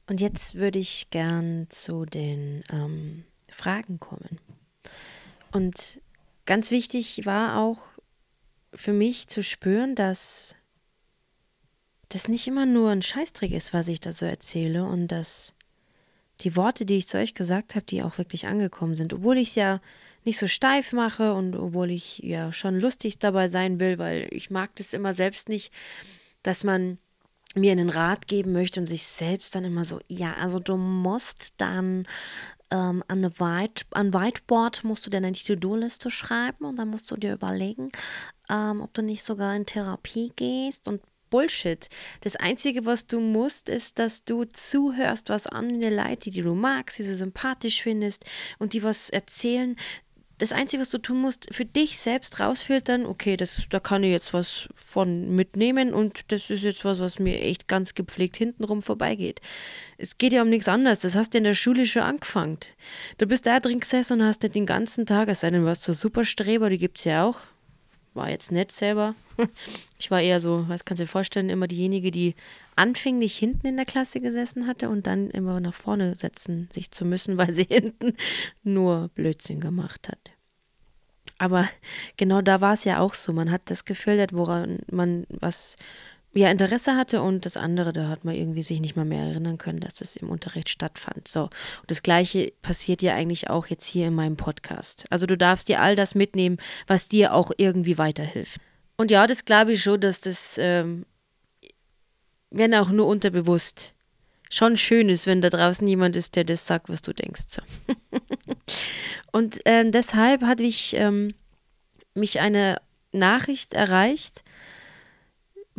Und 0.08 0.20
jetzt 0.20 0.54
würde 0.54 0.78
ich 0.78 1.10
gern 1.10 1.66
zu 1.68 2.06
den 2.06 2.64
ähm, 2.70 3.24
Fragen 3.52 4.00
kommen. 4.00 4.40
Und 5.52 6.00
ganz 6.46 6.70
wichtig 6.70 7.26
war 7.26 7.58
auch 7.58 7.90
für 8.72 8.92
mich 8.92 9.28
zu 9.28 9.42
spüren, 9.42 9.94
dass 9.94 10.56
das 12.08 12.28
nicht 12.28 12.46
immer 12.48 12.64
nur 12.64 12.90
ein 12.90 13.02
Scheißtrick 13.02 13.52
ist, 13.52 13.74
was 13.74 13.88
ich 13.88 14.00
da 14.00 14.12
so 14.12 14.24
erzähle 14.24 14.84
und 14.84 15.08
dass 15.08 15.54
die 16.40 16.56
Worte, 16.56 16.86
die 16.86 16.96
ich 16.96 17.08
zu 17.08 17.18
euch 17.18 17.34
gesagt 17.34 17.74
habe, 17.74 17.84
die 17.84 18.02
auch 18.02 18.16
wirklich 18.16 18.46
angekommen 18.46 18.96
sind, 18.96 19.12
obwohl 19.12 19.36
ich 19.36 19.48
es 19.48 19.54
ja 19.56 19.80
nicht 20.24 20.38
so 20.38 20.46
steif 20.46 20.92
mache 20.92 21.34
und 21.34 21.54
obwohl 21.54 21.90
ich 21.90 22.18
ja 22.18 22.52
schon 22.52 22.78
lustig 22.78 23.18
dabei 23.18 23.48
sein 23.48 23.78
will, 23.80 23.98
weil 23.98 24.28
ich 24.30 24.50
mag 24.50 24.74
das 24.76 24.94
immer 24.94 25.12
selbst 25.12 25.48
nicht, 25.48 25.72
dass 26.42 26.64
man 26.64 26.98
mir 27.54 27.72
einen 27.72 27.90
Rat 27.90 28.26
geben 28.26 28.52
möchte 28.52 28.80
und 28.80 28.86
sich 28.86 29.04
selbst 29.04 29.54
dann 29.54 29.64
immer 29.64 29.84
so, 29.84 30.00
ja, 30.08 30.34
also 30.34 30.58
du 30.58 30.76
musst 30.76 31.54
dann 31.56 32.06
ähm, 32.70 33.02
an, 33.08 33.24
eine 33.24 33.38
White, 33.40 33.86
an 33.92 34.12
Whiteboard 34.12 34.84
musst 34.84 35.06
du 35.06 35.10
dann 35.10 35.32
die 35.32 35.42
To-Do-Liste 35.42 36.10
schreiben 36.10 36.66
und 36.66 36.78
dann 36.78 36.88
musst 36.88 37.10
du 37.10 37.16
dir 37.16 37.32
überlegen, 37.32 37.90
ähm, 38.50 38.82
ob 38.82 38.92
du 38.94 39.02
nicht 39.02 39.22
sogar 39.22 39.56
in 39.56 39.66
Therapie 39.66 40.32
gehst 40.36 40.86
und 40.88 41.00
Bullshit. 41.30 41.88
Das 42.22 42.36
Einzige, 42.36 42.86
was 42.86 43.06
du 43.06 43.20
musst, 43.20 43.68
ist, 43.68 43.98
dass 43.98 44.24
du 44.24 44.44
zuhörst, 44.44 45.28
was 45.28 45.46
andere 45.46 45.94
Leute, 45.94 46.30
die 46.30 46.42
du 46.42 46.54
magst, 46.54 46.98
die 46.98 47.04
du 47.04 47.14
sympathisch 47.14 47.82
findest 47.82 48.24
und 48.58 48.72
die 48.72 48.82
was 48.82 49.10
erzählen, 49.10 49.76
das 50.38 50.52
Einzige, 50.52 50.80
was 50.80 50.90
du 50.90 50.99
tun 50.99 51.21
musst, 51.21 51.52
für 51.52 51.64
dich 51.64 51.99
selbst 51.99 52.40
rausfiltern, 52.40 53.07
okay, 53.07 53.37
das, 53.37 53.66
da 53.71 53.80
kann 53.80 54.04
ich 54.04 54.11
jetzt 54.11 54.33
was 54.33 54.68
von 54.75 55.35
mitnehmen 55.35 55.92
und 55.92 56.30
das 56.33 56.49
ist 56.50 56.62
jetzt 56.62 56.85
was, 56.85 57.00
was 57.00 57.18
mir 57.18 57.40
echt 57.40 57.66
ganz 57.68 57.95
gepflegt 57.95 58.37
hintenrum 58.37 58.80
vorbeigeht. 58.80 59.40
Es 59.97 60.16
geht 60.16 60.33
ja 60.33 60.42
um 60.42 60.49
nichts 60.49 60.68
anderes. 60.68 61.00
Das 61.00 61.16
hast 61.16 61.35
du 61.35 61.38
in 61.38 61.45
der 61.45 61.54
Schule 61.54 61.87
schon 61.87 62.02
angefangen. 62.02 62.59
Du 63.18 63.26
bist 63.26 63.47
da 63.47 63.59
drin 63.59 63.80
gesessen 63.80 64.21
und 64.21 64.26
hast 64.26 64.42
nicht 64.42 64.54
den 64.54 64.66
ganzen 64.66 65.07
Tag, 65.07 65.28
es 65.28 65.40
sei 65.40 65.50
denn, 65.50 65.64
warst 65.64 65.83
so 65.83 65.92
Superstreber, 65.92 66.71
die 66.71 66.78
gibt 66.78 66.99
es 66.99 67.04
ja 67.04 67.25
auch. 67.25 67.40
War 68.18 68.30
jetzt 68.30 68.50
nicht 68.50 68.72
selber. 68.72 69.14
Ich 70.00 70.12
war 70.12 70.20
eher 70.20 70.38
so, 70.38 70.64
was 70.68 70.84
kannst 70.84 71.00
du 71.00 71.04
dir 71.04 71.08
vorstellen, 71.08 71.50
immer 71.50 71.66
diejenige, 71.66 72.12
die 72.12 72.37
anfänglich 72.76 73.37
hinten 73.37 73.66
in 73.66 73.76
der 73.76 73.84
Klasse 73.84 74.20
gesessen 74.20 74.68
hatte 74.68 74.88
und 74.88 75.08
dann 75.08 75.28
immer 75.30 75.58
nach 75.58 75.75
vorne 75.75 76.14
setzen 76.14 76.68
sich 76.72 76.92
zu 76.92 77.04
müssen, 77.04 77.37
weil 77.38 77.52
sie 77.52 77.66
hinten 77.68 78.14
nur 78.62 79.08
Blödsinn 79.14 79.60
gemacht 79.60 80.08
hat. 80.08 80.18
Aber 81.38 81.68
genau 82.16 82.42
da 82.42 82.60
war 82.60 82.75
es 82.75 82.84
ja 82.84 83.00
auch 83.00 83.14
so. 83.14 83.32
Man 83.32 83.50
hat 83.50 83.62
das 83.66 83.84
gefiltert, 83.84 84.32
woran 84.32 84.80
man 84.90 85.26
was 85.30 85.76
ja 86.35 86.50
Interesse 86.50 86.97
hatte 86.97 87.23
und 87.23 87.47
das 87.47 87.56
andere, 87.56 87.92
da 87.92 88.08
hat 88.08 88.25
man 88.25 88.35
irgendwie 88.35 88.62
sich 88.62 88.80
nicht 88.80 88.97
mal 88.97 89.04
mehr 89.04 89.25
erinnern 89.25 89.58
können, 89.58 89.80
dass 89.80 89.94
das 89.94 90.16
im 90.16 90.28
Unterricht 90.28 90.68
stattfand. 90.68 91.26
So. 91.26 91.44
Und 91.44 91.90
das 91.90 92.02
gleiche 92.02 92.52
passiert 92.62 93.02
ja 93.02 93.14
eigentlich 93.14 93.50
auch 93.50 93.66
jetzt 93.66 93.87
hier 93.87 94.08
in 94.08 94.14
meinem 94.14 94.37
Podcast. 94.37 95.06
Also 95.11 95.26
du 95.26 95.37
darfst 95.37 95.68
dir 95.68 95.80
all 95.80 95.97
das 95.97 96.14
mitnehmen, 96.14 96.58
was 96.87 97.08
dir 97.08 97.35
auch 97.35 97.50
irgendwie 97.56 97.99
weiterhilft. 97.99 98.61
Und 98.97 99.11
ja, 99.11 99.26
das 99.26 99.44
glaube 99.44 99.73
ich 99.73 99.82
schon, 99.82 100.00
dass 100.00 100.20
das, 100.20 100.58
ähm, 100.61 101.06
wenn 102.50 102.75
auch 102.75 102.90
nur 102.90 103.06
unterbewusst, 103.06 103.92
schon 104.50 104.76
schön 104.76 105.08
ist, 105.08 105.26
wenn 105.26 105.40
da 105.40 105.50
draußen 105.50 105.87
jemand 105.87 106.16
ist, 106.16 106.37
der 106.37 106.44
das 106.44 106.66
sagt, 106.66 106.88
was 106.88 107.02
du 107.02 107.12
denkst. 107.12 107.44
So. 107.49 107.62
und 109.32 109.61
ähm, 109.64 109.92
deshalb 109.92 110.42
hatte 110.42 110.62
ich 110.62 110.94
ähm, 110.97 111.35
mich 112.14 112.40
eine 112.40 112.80
Nachricht 113.12 113.73
erreicht, 113.73 114.42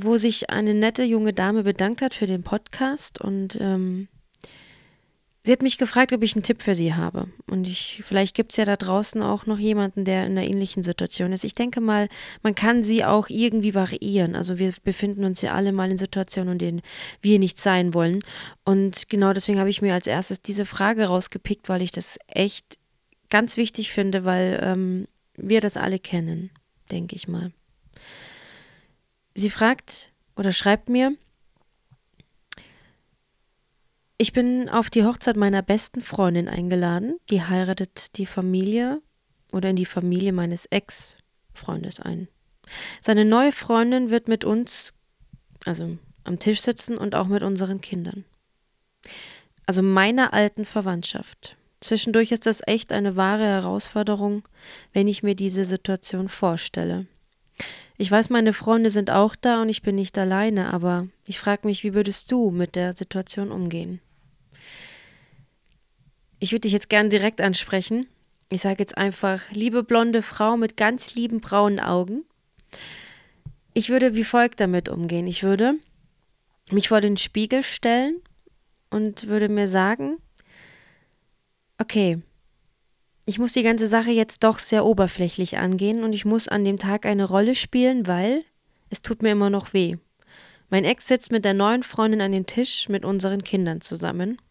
wo 0.01 0.17
sich 0.17 0.49
eine 0.49 0.73
nette 0.73 1.03
junge 1.03 1.33
Dame 1.33 1.63
bedankt 1.63 2.01
hat 2.01 2.13
für 2.13 2.27
den 2.27 2.43
Podcast 2.43 3.19
und 3.19 3.57
ähm, 3.59 4.07
sie 5.43 5.51
hat 5.51 5.61
mich 5.61 5.77
gefragt, 5.77 6.13
ob 6.13 6.23
ich 6.23 6.35
einen 6.35 6.43
Tipp 6.43 6.61
für 6.61 6.75
sie 6.75 6.93
habe. 6.93 7.27
Und 7.47 7.67
ich, 7.67 8.01
vielleicht 8.05 8.35
gibt 8.35 8.51
es 8.51 8.57
ja 8.57 8.65
da 8.65 8.77
draußen 8.77 9.21
auch 9.21 9.45
noch 9.45 9.59
jemanden, 9.59 10.05
der 10.05 10.25
in 10.25 10.37
einer 10.37 10.47
ähnlichen 10.47 10.83
Situation 10.83 11.33
ist. 11.33 11.43
Ich 11.43 11.55
denke 11.55 11.81
mal, 11.81 12.07
man 12.43 12.55
kann 12.55 12.83
sie 12.83 13.03
auch 13.03 13.29
irgendwie 13.29 13.75
variieren. 13.75 14.35
Also 14.35 14.57
wir 14.57 14.73
befinden 14.83 15.25
uns 15.25 15.41
ja 15.41 15.53
alle 15.53 15.71
mal 15.71 15.91
in 15.91 15.97
Situationen, 15.97 16.53
in 16.53 16.59
denen 16.59 16.81
wir 17.21 17.39
nicht 17.39 17.59
sein 17.59 17.93
wollen. 17.93 18.19
Und 18.63 19.09
genau 19.09 19.33
deswegen 19.33 19.59
habe 19.59 19.69
ich 19.69 19.81
mir 19.81 19.93
als 19.93 20.07
erstes 20.07 20.41
diese 20.41 20.65
Frage 20.65 21.05
rausgepickt, 21.05 21.67
weil 21.67 21.81
ich 21.81 21.91
das 21.91 22.17
echt 22.27 22.77
ganz 23.29 23.57
wichtig 23.57 23.91
finde, 23.91 24.25
weil 24.25 24.59
ähm, 24.63 25.07
wir 25.35 25.61
das 25.61 25.77
alle 25.77 25.99
kennen, 25.99 26.51
denke 26.91 27.15
ich 27.15 27.27
mal. 27.27 27.51
Sie 29.39 29.49
fragt 29.49 30.11
oder 30.35 30.51
schreibt 30.51 30.89
mir, 30.89 31.15
ich 34.17 34.33
bin 34.33 34.67
auf 34.67 34.89
die 34.89 35.05
Hochzeit 35.05 35.37
meiner 35.37 35.61
besten 35.61 36.01
Freundin 36.01 36.49
eingeladen. 36.49 37.17
Die 37.29 37.41
heiratet 37.41 38.17
die 38.17 38.25
Familie 38.25 39.01
oder 39.53 39.69
in 39.69 39.77
die 39.77 39.85
Familie 39.85 40.33
meines 40.33 40.65
Ex-Freundes 40.65 42.01
ein. 42.01 42.27
Seine 42.99 43.23
neue 43.23 43.53
Freundin 43.53 44.09
wird 44.09 44.27
mit 44.27 44.43
uns, 44.43 44.93
also 45.63 45.97
am 46.25 46.39
Tisch 46.39 46.59
sitzen 46.59 46.97
und 46.97 47.15
auch 47.15 47.27
mit 47.27 47.41
unseren 47.41 47.79
Kindern. 47.79 48.25
Also 49.65 49.81
meiner 49.81 50.33
alten 50.33 50.65
Verwandtschaft. 50.65 51.55
Zwischendurch 51.79 52.33
ist 52.33 52.45
das 52.45 52.61
echt 52.67 52.91
eine 52.91 53.15
wahre 53.15 53.45
Herausforderung, 53.45 54.45
wenn 54.91 55.07
ich 55.07 55.23
mir 55.23 55.35
diese 55.35 55.63
Situation 55.63 56.27
vorstelle. 56.27 57.07
Ich 58.01 58.09
weiß, 58.09 58.29
meine 58.29 58.53
Freunde 58.53 58.91
sind 58.91 59.11
auch 59.11 59.35
da 59.35 59.61
und 59.61 59.67
ich 59.67 59.81
bin 59.81 59.95
nicht 59.95 60.17
alleine, 60.17 60.71
aber 60.71 61.09
ich 61.25 61.37
frage 61.37 61.67
mich, 61.67 61.83
wie 61.83 61.93
würdest 61.93 62.31
du 62.31 62.49
mit 62.49 62.75
der 62.75 62.93
Situation 62.93 63.51
umgehen? 63.51 63.99
Ich 66.39 66.53
würde 66.53 66.61
dich 66.61 66.71
jetzt 66.71 66.87
gern 66.87 67.09
direkt 67.09 67.41
ansprechen. 67.41 68.07
Ich 68.49 68.61
sage 68.61 68.77
jetzt 68.79 68.97
einfach, 68.97 69.51
liebe 69.51 69.83
blonde 69.83 70.21
Frau 70.21 70.55
mit 70.55 70.77
ganz 70.77 71.13
lieben 71.15 71.41
braunen 71.41 71.81
Augen. 71.81 72.23
Ich 73.73 73.89
würde 73.89 74.15
wie 74.15 74.23
folgt 74.23 74.61
damit 74.61 74.87
umgehen. 74.87 75.27
Ich 75.27 75.43
würde 75.43 75.73
mich 76.71 76.87
vor 76.87 77.01
den 77.01 77.17
Spiegel 77.17 77.63
stellen 77.63 78.21
und 78.89 79.27
würde 79.27 79.49
mir 79.49 79.67
sagen, 79.67 80.19
okay, 81.77 82.21
ich 83.29 83.37
muss 83.37 83.53
die 83.53 83.61
ganze 83.61 83.87
Sache 83.87 84.09
jetzt 84.09 84.43
doch 84.43 84.57
sehr 84.57 84.83
oberflächlich 84.83 85.59
angehen 85.59 86.03
und 86.03 86.13
ich 86.13 86.25
muss 86.25 86.47
an 86.47 86.65
dem 86.65 86.79
Tag 86.79 87.05
eine 87.05 87.25
Rolle 87.25 87.53
spielen, 87.53 88.07
weil 88.07 88.43
es 88.89 89.03
tut 89.03 89.21
mir 89.21 89.29
immer 89.29 89.51
noch 89.51 89.71
weh. 89.71 89.97
Mein 90.71 90.83
Ex 90.83 91.07
sitzt 91.07 91.31
mit 91.31 91.45
der 91.45 91.53
neuen 91.53 91.83
Freundin 91.83 92.21
an 92.21 92.31
dem 92.31 92.47
Tisch 92.47 92.89
mit 92.89 93.05
unseren 93.05 93.43
Kindern 93.43 93.81
zusammen. 93.81 94.41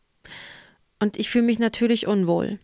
Und 1.00 1.18
ich 1.18 1.28
fühle 1.28 1.44
mich 1.44 1.58
natürlich 1.58 2.06
unwohl. 2.06 2.60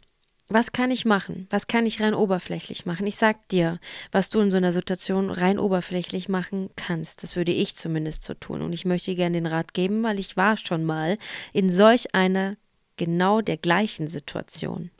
Was 0.47 0.71
kann 0.71 0.93
ich 0.93 1.05
machen? 1.05 1.49
Was 1.51 1.67
kann 1.67 1.85
ich 1.85 2.01
rein 2.01 2.15
oberflächlich 2.15 2.87
machen? 2.87 3.09
Ich 3.09 3.17
sag 3.17 3.49
dir, 3.49 3.81
was 4.13 4.29
du 4.29 4.39
in 4.39 4.53
so 4.53 4.57
einer 4.57 4.71
Situation 4.71 5.31
rein 5.31 5.59
oberflächlich 5.59 6.29
machen 6.29 6.71
kannst. 6.77 7.25
Das 7.25 7.35
würde 7.35 7.51
ich 7.51 7.75
zumindest 7.75 8.23
so 8.23 8.35
tun. 8.35 8.63
Und 8.63 8.73
ich 8.73 8.85
möchte 8.85 9.17
gerne 9.17 9.37
den 9.37 9.47
Rat 9.47 9.75
geben, 9.75 10.05
weil 10.05 10.21
ich 10.21 10.37
war 10.37 10.57
schon 10.59 10.85
mal 10.85 11.19
in 11.53 11.71
solch 11.71 12.15
einer 12.15 12.55
genau 12.97 13.41
der 13.41 13.57
gleichen 13.57 14.07
Situation. 14.07 14.93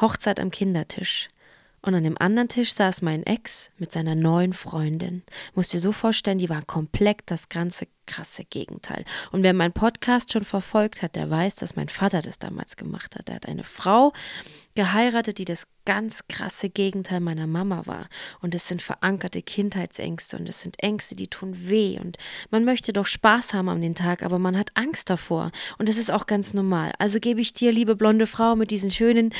Hochzeit 0.00 0.40
am 0.40 0.50
Kindertisch. 0.50 1.28
Und 1.82 1.94
an 1.94 2.02
dem 2.02 2.18
anderen 2.18 2.48
Tisch 2.48 2.74
saß 2.74 3.02
mein 3.02 3.22
Ex 3.22 3.70
mit 3.78 3.92
seiner 3.92 4.16
neuen 4.16 4.52
Freundin. 4.52 5.22
Musst 5.54 5.72
dir 5.72 5.78
so 5.78 5.92
vorstellen, 5.92 6.38
die 6.38 6.48
war 6.48 6.62
komplett 6.62 7.22
das 7.26 7.48
ganze 7.48 7.86
krasse 8.06 8.44
Gegenteil. 8.44 9.04
Und 9.30 9.44
wer 9.44 9.52
meinen 9.52 9.72
Podcast 9.72 10.32
schon 10.32 10.44
verfolgt 10.44 11.02
hat, 11.02 11.14
der 11.14 11.30
weiß, 11.30 11.54
dass 11.54 11.76
mein 11.76 11.88
Vater 11.88 12.22
das 12.22 12.40
damals 12.40 12.76
gemacht 12.76 13.14
hat. 13.16 13.28
Er 13.28 13.36
hat 13.36 13.46
eine 13.46 13.62
Frau 13.62 14.12
geheiratet, 14.76 15.38
die 15.38 15.44
das 15.44 15.66
ganz 15.84 16.20
krasse 16.28 16.70
Gegenteil 16.70 17.18
meiner 17.18 17.48
Mama 17.48 17.86
war. 17.86 18.08
Und 18.40 18.54
es 18.54 18.68
sind 18.68 18.80
verankerte 18.80 19.42
Kindheitsängste 19.42 20.36
und 20.36 20.48
es 20.48 20.60
sind 20.60 20.80
Ängste, 20.80 21.16
die 21.16 21.26
tun 21.26 21.68
weh. 21.68 21.98
Und 21.98 22.18
man 22.50 22.64
möchte 22.64 22.92
doch 22.92 23.06
Spaß 23.06 23.54
haben 23.54 23.68
an 23.68 23.82
den 23.82 23.96
Tag, 23.96 24.22
aber 24.22 24.38
man 24.38 24.56
hat 24.56 24.70
Angst 24.74 25.10
davor. 25.10 25.50
Und 25.78 25.88
das 25.88 25.98
ist 25.98 26.10
auch 26.10 26.26
ganz 26.26 26.54
normal. 26.54 26.92
Also 26.98 27.18
gebe 27.18 27.40
ich 27.40 27.52
dir, 27.52 27.72
liebe 27.72 27.96
blonde 27.96 28.28
Frau 28.28 28.54
mit 28.54 28.70
diesen 28.70 28.92
schönen 28.92 29.34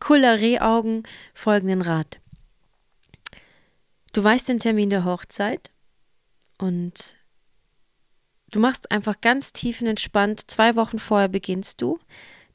Kulleré-Augen, 0.00 1.04
folgenden 1.34 1.82
Rat. 1.82 2.18
Du 4.12 4.24
weißt 4.24 4.48
den 4.48 4.58
Termin 4.58 4.90
der 4.90 5.04
Hochzeit 5.04 5.70
und 6.58 7.14
Du 8.52 8.60
machst 8.60 8.90
einfach 8.90 9.22
ganz 9.22 9.54
tiefenentspannt, 9.54 10.50
zwei 10.50 10.76
Wochen 10.76 10.98
vorher 10.98 11.28
beginnst 11.28 11.80
du, 11.80 11.98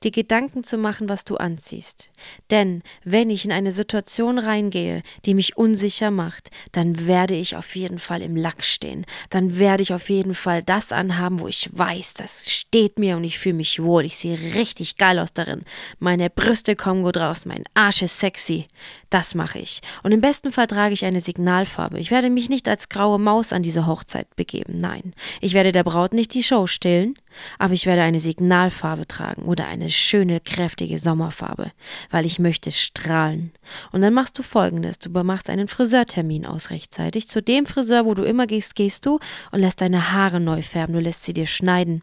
dir 0.04 0.12
Gedanken 0.12 0.63
zu 0.63 0.77
machen, 0.77 1.10
was 1.10 1.25
du 1.25 1.38
anziehst. 1.38 2.12
Denn 2.51 2.84
wenn 3.04 3.30
ich 3.30 3.46
in 3.46 3.51
eine 3.51 3.72
Situation 3.72 4.39
reingehe, 4.39 5.01
die 5.25 5.34
mich 5.34 5.58
unsicher 5.58 6.12
macht, 6.12 6.50
dann 6.72 7.08
werde 7.08 7.36
ich 7.36 7.56
auf 7.56 7.75
jeden 7.75 8.00
Fall 8.00 8.22
im 8.22 8.36
Lack 8.36 8.63
stehen. 8.63 9.06
Dann 9.30 9.58
werde 9.58 9.84
ich 9.84 9.94
auf 9.94 10.10
jeden 10.10 10.34
Fall 10.34 10.63
das 10.63 10.92
anhaben, 10.92 11.39
wo 11.39 11.48
ich 11.48 11.70
weiß, 11.72 12.16
das 12.16 12.51
steht 12.51 13.00
mir 13.00 13.18
und 13.18 13.24
ich 13.24 13.39
fühle 13.39 13.56
mich 13.56 13.82
wohl. 13.82 14.06
Ich 14.06 14.18
sehe 14.18 14.38
richtig 14.56 14.98
geil 14.98 15.20
aus 15.20 15.34
darin. 15.34 15.63
Meine 16.00 16.30
Brüste 16.30 16.75
kommen 16.75 17.04
gut 17.04 17.18
raus, 17.18 17.46
mein 17.46 17.63
Arsch 17.74 18.01
ist 18.01 18.20
sexy. 18.20 18.68
Das 19.10 19.36
mache 19.36 19.60
ich. 19.60 19.82
Und 20.04 20.12
im 20.12 20.22
besten 20.22 20.51
Fall 20.51 20.68
trage 20.68 20.94
ich 20.94 21.06
eine 21.06 21.22
Signalfarbe. 21.22 22.00
Ich 22.00 22.12
werde 22.12 22.30
mich 22.30 22.50
nicht 22.50 22.68
als 22.68 22.89
graue 22.89 23.20
Maus 23.20 23.54
an 23.54 23.63
diese 23.63 23.88
Hochzeit 23.88 24.36
begeben. 24.36 24.77
Nein. 24.77 25.13
Ich 25.42 25.54
werde 25.54 25.72
der 25.72 25.84
Braut 25.84 26.13
nicht 26.13 26.34
die 26.34 26.44
Show 26.44 26.68
stillen, 26.68 27.18
aber 27.60 27.74
ich 27.74 27.86
werde 27.86 28.01
eine 28.01 28.20
Signalfarbe 28.20 29.08
tragen 29.08 29.44
oder 29.44 29.67
eine 29.67 29.89
schöne, 29.89 30.39
kräftige 30.39 31.00
Sommerfarbe, 31.00 31.72
weil 32.10 32.25
ich 32.25 32.39
möchte 32.39 32.72
strahlen. 32.72 33.51
Und 33.91 34.01
dann 34.01 34.13
machst 34.13 34.38
du 34.38 34.44
folgendes: 34.44 35.00
Du 35.00 35.10
machst 35.10 35.50
einen 35.50 35.67
Friseurtermin 35.67 36.46
aus 36.46 36.70
rechtzeitig. 36.70 37.27
Zu 37.27 37.41
dem 37.41 37.65
Friseur, 37.65 38.06
wo 38.06 38.13
du 38.13 38.24
immer 38.24 38.48
gehst, 38.48 38.75
gehst 38.75 39.06
du 39.06 39.20
und 39.51 39.60
lässt 39.60 39.82
deine 39.82 40.12
Haare 40.12 40.39
neu 40.39 40.62
färben. 40.62 40.94
Du 40.94 41.00
lässt 41.00 41.24
sie 41.24 41.34
dir 41.34 41.48
schneiden. 41.48 42.01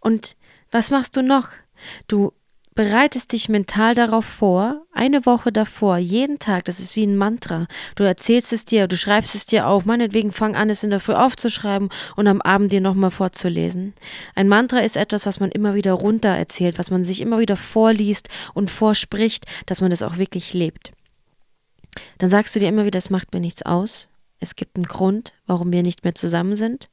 Und 0.00 0.36
was 0.70 0.90
machst 0.90 1.16
du 1.16 1.22
noch? 1.22 1.48
Du 2.06 2.32
bereitest 2.74 3.32
dich 3.32 3.48
mental 3.48 3.94
darauf 3.94 4.24
vor, 4.24 4.86
eine 4.92 5.26
Woche 5.26 5.52
davor, 5.52 5.98
jeden 5.98 6.38
Tag, 6.38 6.64
das 6.64 6.80
ist 6.80 6.96
wie 6.96 7.06
ein 7.06 7.16
Mantra. 7.16 7.66
Du 7.96 8.04
erzählst 8.04 8.52
es 8.52 8.64
dir, 8.64 8.88
du 8.88 8.96
schreibst 8.96 9.34
es 9.34 9.46
dir 9.46 9.66
auf, 9.66 9.84
meinetwegen 9.84 10.32
fang 10.32 10.56
an, 10.56 10.70
es 10.70 10.82
in 10.82 10.90
der 10.90 11.00
Früh 11.00 11.14
aufzuschreiben 11.14 11.90
und 12.16 12.26
am 12.26 12.40
Abend 12.40 12.72
dir 12.72 12.80
nochmal 12.80 13.10
vorzulesen. 13.10 13.94
Ein 14.34 14.48
Mantra 14.48 14.78
ist 14.78 14.96
etwas, 14.96 15.26
was 15.26 15.40
man 15.40 15.50
immer 15.50 15.74
wieder 15.74 15.92
runter 15.92 16.30
erzählt, 16.30 16.78
was 16.78 16.90
man 16.90 17.04
sich 17.04 17.20
immer 17.20 17.38
wieder 17.38 17.56
vorliest 17.56 18.28
und 18.54 18.70
vorspricht, 18.70 19.46
dass 19.66 19.80
man 19.80 19.92
es 19.92 20.02
auch 20.02 20.16
wirklich 20.16 20.54
lebt. 20.54 20.92
Dann 22.18 22.30
sagst 22.30 22.54
du 22.56 22.60
dir 22.60 22.68
immer 22.68 22.86
wieder, 22.86 22.98
es 22.98 23.10
macht 23.10 23.34
mir 23.34 23.40
nichts 23.40 23.62
aus. 23.62 24.08
Es 24.40 24.56
gibt 24.56 24.76
einen 24.76 24.86
Grund, 24.86 25.34
warum 25.46 25.72
wir 25.72 25.82
nicht 25.82 26.04
mehr 26.04 26.14
zusammen 26.14 26.56
sind. 26.56 26.88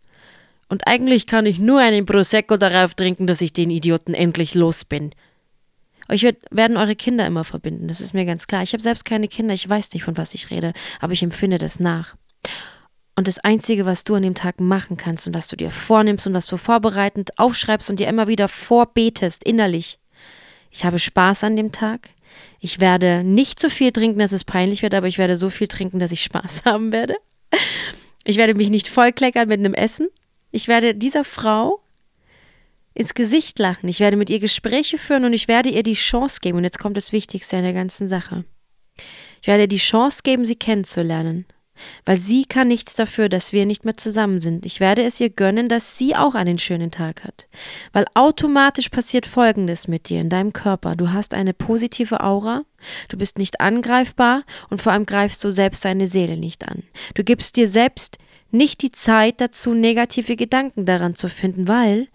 Und 0.67 0.87
eigentlich 0.87 1.25
kann 1.25 1.47
ich 1.47 1.57
nur 1.57 1.79
einen 1.79 2.05
Prosecco 2.05 2.57
darauf 2.57 2.93
trinken, 2.93 3.25
dass 3.25 3.41
ich 3.41 3.53
den 3.53 3.71
Idioten 3.71 4.13
endlich 4.13 4.53
los 4.53 4.85
bin. 4.85 5.11
Euch 6.09 6.23
wird, 6.23 6.37
werden 6.49 6.77
eure 6.77 6.95
Kinder 6.95 7.25
immer 7.27 7.43
verbinden, 7.43 7.87
das 7.87 8.01
ist 8.01 8.13
mir 8.13 8.25
ganz 8.25 8.47
klar. 8.47 8.63
Ich 8.63 8.73
habe 8.73 8.81
selbst 8.81 9.05
keine 9.05 9.27
Kinder, 9.27 9.53
ich 9.53 9.69
weiß 9.69 9.93
nicht, 9.93 10.03
von 10.03 10.17
was 10.17 10.33
ich 10.33 10.49
rede, 10.49 10.73
aber 10.99 11.13
ich 11.13 11.23
empfinde 11.23 11.59
das 11.59 11.79
nach. 11.79 12.15
Und 13.15 13.27
das 13.27 13.39
Einzige, 13.39 13.85
was 13.85 14.05
du 14.05 14.15
an 14.15 14.23
dem 14.23 14.33
Tag 14.33 14.59
machen 14.59 14.97
kannst 14.97 15.27
und 15.27 15.33
was 15.33 15.47
du 15.49 15.55
dir 15.55 15.69
vornimmst 15.69 16.25
und 16.25 16.33
was 16.33 16.47
du 16.47 16.57
vorbereitend 16.57 17.37
aufschreibst 17.37 17.89
und 17.89 17.99
dir 17.99 18.07
immer 18.07 18.27
wieder 18.27 18.47
vorbetest, 18.47 19.43
innerlich. 19.43 19.99
Ich 20.71 20.85
habe 20.85 20.99
Spaß 20.99 21.43
an 21.43 21.55
dem 21.55 21.71
Tag. 21.71 22.11
Ich 22.59 22.79
werde 22.79 23.23
nicht 23.23 23.59
so 23.59 23.69
viel 23.69 23.91
trinken, 23.91 24.19
dass 24.19 24.31
es 24.31 24.45
peinlich 24.45 24.81
wird, 24.81 24.93
aber 24.93 25.07
ich 25.07 25.17
werde 25.17 25.35
so 25.35 25.49
viel 25.49 25.67
trinken, 25.67 25.99
dass 25.99 26.11
ich 26.11 26.23
Spaß 26.23 26.63
haben 26.65 26.91
werde. 26.91 27.15
Ich 28.23 28.37
werde 28.37 28.55
mich 28.55 28.69
nicht 28.69 28.87
vollkleckern 28.87 29.47
mit 29.47 29.59
einem 29.59 29.73
Essen. 29.73 30.07
Ich 30.51 30.67
werde 30.67 30.95
dieser 30.95 31.23
Frau 31.23 31.83
ins 32.99 33.13
Gesicht 33.13 33.57
lachen. 33.59 33.87
Ich 33.87 34.01
werde 34.01 34.17
mit 34.17 34.29
ihr 34.29 34.39
Gespräche 34.39 34.97
führen 34.97 35.23
und 35.23 35.31
ich 35.31 35.47
werde 35.47 35.69
ihr 35.69 35.83
die 35.83 35.93
Chance 35.93 36.39
geben. 36.41 36.57
Und 36.57 36.65
jetzt 36.65 36.79
kommt 36.79 36.97
das 36.97 37.13
Wichtigste 37.13 37.55
in 37.55 37.63
der 37.63 37.73
ganzen 37.73 38.09
Sache. 38.09 38.43
Ich 39.41 39.47
werde 39.47 39.63
ihr 39.63 39.67
die 39.69 39.77
Chance 39.77 40.19
geben, 40.23 40.45
sie 40.45 40.57
kennenzulernen. 40.57 41.45
Weil 42.03 42.17
sie 42.17 42.43
kann 42.43 42.67
nichts 42.67 42.95
dafür, 42.95 43.29
dass 43.29 43.53
wir 43.53 43.65
nicht 43.65 43.85
mehr 43.85 43.95
zusammen 43.95 44.41
sind. 44.41 44.65
Ich 44.65 44.81
werde 44.81 45.05
es 45.05 45.17
ihr 45.21 45.29
gönnen, 45.29 45.69
dass 45.69 45.97
sie 45.97 46.13
auch 46.13 46.35
einen 46.35 46.59
schönen 46.59 46.91
Tag 46.91 47.23
hat. 47.23 47.47
Weil 47.93 48.03
automatisch 48.15 48.89
passiert 48.89 49.25
Folgendes 49.25 49.87
mit 49.87 50.09
dir 50.09 50.19
in 50.19 50.27
deinem 50.27 50.51
Körper. 50.51 50.97
Du 50.97 51.13
hast 51.13 51.33
eine 51.33 51.53
positive 51.53 52.21
Aura, 52.21 52.63
du 53.07 53.17
bist 53.17 53.37
nicht 53.37 53.61
angreifbar 53.61 54.43
und 54.69 54.81
vor 54.81 54.91
allem 54.91 55.05
greifst 55.05 55.41
du 55.45 55.51
selbst 55.51 55.85
deine 55.85 56.07
Seele 56.07 56.35
nicht 56.35 56.67
an. 56.67 56.83
Du 57.13 57.23
gibst 57.23 57.55
dir 57.55 57.69
selbst 57.69 58.17
nicht 58.51 58.81
die 58.81 58.91
Zeit 58.91 59.39
dazu, 59.39 59.73
negative 59.73 60.35
Gedanken 60.35 60.85
daran 60.85 61.15
zu 61.15 61.29
finden, 61.29 61.69
weil 61.69 62.09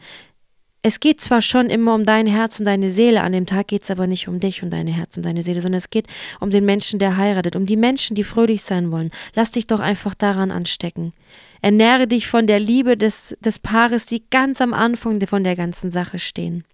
es 0.86 1.00
geht 1.00 1.22
zwar 1.22 1.40
schon 1.40 1.70
immer 1.70 1.94
um 1.94 2.04
dein 2.04 2.26
Herz 2.26 2.60
und 2.60 2.66
deine 2.66 2.90
Seele, 2.90 3.22
an 3.22 3.32
dem 3.32 3.46
Tag 3.46 3.68
geht 3.68 3.84
es 3.84 3.90
aber 3.90 4.06
nicht 4.06 4.28
um 4.28 4.38
dich 4.38 4.62
und 4.62 4.68
dein 4.68 4.86
Herz 4.86 5.16
und 5.16 5.24
deine 5.24 5.42
Seele, 5.42 5.62
sondern 5.62 5.78
es 5.78 5.88
geht 5.88 6.08
um 6.40 6.50
den 6.50 6.66
Menschen, 6.66 6.98
der 6.98 7.16
heiratet, 7.16 7.56
um 7.56 7.64
die 7.64 7.78
Menschen, 7.78 8.14
die 8.14 8.22
fröhlich 8.22 8.62
sein 8.62 8.92
wollen. 8.92 9.10
Lass 9.34 9.50
dich 9.50 9.66
doch 9.66 9.80
einfach 9.80 10.14
daran 10.14 10.50
anstecken. 10.50 11.14
Ernähre 11.62 12.06
dich 12.06 12.26
von 12.26 12.46
der 12.46 12.60
Liebe 12.60 12.98
des, 12.98 13.34
des 13.40 13.58
Paares, 13.58 14.04
die 14.04 14.24
ganz 14.28 14.60
am 14.60 14.74
Anfang 14.74 15.26
von 15.26 15.42
der 15.42 15.56
ganzen 15.56 15.90
Sache 15.90 16.18
stehen. 16.18 16.64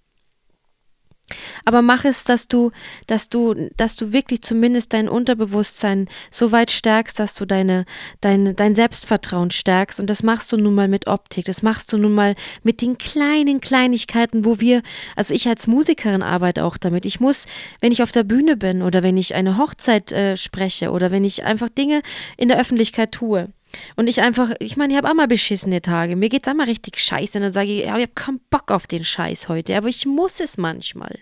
Aber 1.65 1.83
mach 1.83 2.05
es, 2.05 2.25
dass 2.25 2.49
du, 2.49 2.71
dass 3.07 3.29
du, 3.29 3.71
dass 3.77 3.97
du 3.97 4.13
wirklich 4.13 4.43
zumindest 4.43 4.93
dein 4.93 5.09
Unterbewusstsein 5.09 6.09
so 6.31 6.53
weit 6.53 6.71
stärkst, 6.71 7.19
dass 7.19 7.35
du 7.35 7.47
deine, 7.47 7.85
dein, 8.21 8.57
dein 8.57 8.75
Selbstvertrauen 8.75 9.51
stärkst. 9.51 10.01
Und 10.01 10.09
das 10.09 10.23
machst 10.23 10.53
du 10.53 10.57
nun 10.57 10.75
mal 10.75 10.89
mit 10.89 11.07
Optik. 11.07 11.45
Das 11.45 11.63
machst 11.63 11.93
du 11.93 11.99
nun 11.99 12.15
mal 12.15 12.35
mit 12.63 12.83
den 12.83 12.99
kleinen 12.99 13.61
Kleinigkeiten, 13.61 14.45
wo 14.45 14.61
wir, 14.61 14.83
also 15.17 15.35
ich 15.35 15.49
als 15.49 15.67
Musikerin 15.67 16.23
arbeite 16.23 16.65
auch 16.65 16.77
damit. 16.77 17.05
Ich 17.05 17.21
muss, 17.21 17.47
wenn 17.81 17.93
ich 17.93 18.03
auf 18.03 18.13
der 18.13 18.25
Bühne 18.25 18.57
bin 18.57 18.83
oder 18.83 19.03
wenn 19.03 19.17
ich 19.17 19.35
eine 19.35 19.57
Hochzeit 19.57 20.13
äh, 20.13 20.37
spreche 20.37 20.91
oder 20.91 21.11
wenn 21.11 21.25
ich 21.25 21.45
einfach 21.45 21.69
Dinge 21.69 22.03
in 22.37 22.49
der 22.49 22.59
Öffentlichkeit 22.59 23.13
tue, 23.13 23.49
und 23.97 24.09
ich 24.09 24.21
einfach, 24.21 24.51
ich 24.59 24.77
meine, 24.77 24.93
ich 24.93 24.97
habe 24.97 25.09
auch 25.09 25.15
mal 25.15 25.29
beschissene 25.29 25.83
Tage. 25.83 26.17
Mir 26.17 26.29
geht 26.29 26.47
es 26.47 26.53
auch 26.53 26.57
mal 26.57 26.67
richtig 26.67 26.99
scheiße. 26.99 27.39
Und 27.39 27.43
dann 27.43 27.53
sage 27.53 27.71
ich, 27.71 27.85
ja, 27.85 27.97
ich 27.97 28.03
habe 28.03 28.15
keinen 28.15 28.41
Bock 28.51 28.71
auf 28.71 28.87
den 28.87 29.05
Scheiß 29.05 29.49
heute. 29.49 29.77
Aber 29.77 29.89
ich 29.89 30.07
muss 30.07 30.41
es 30.41 30.57
manchmal. 30.57 31.19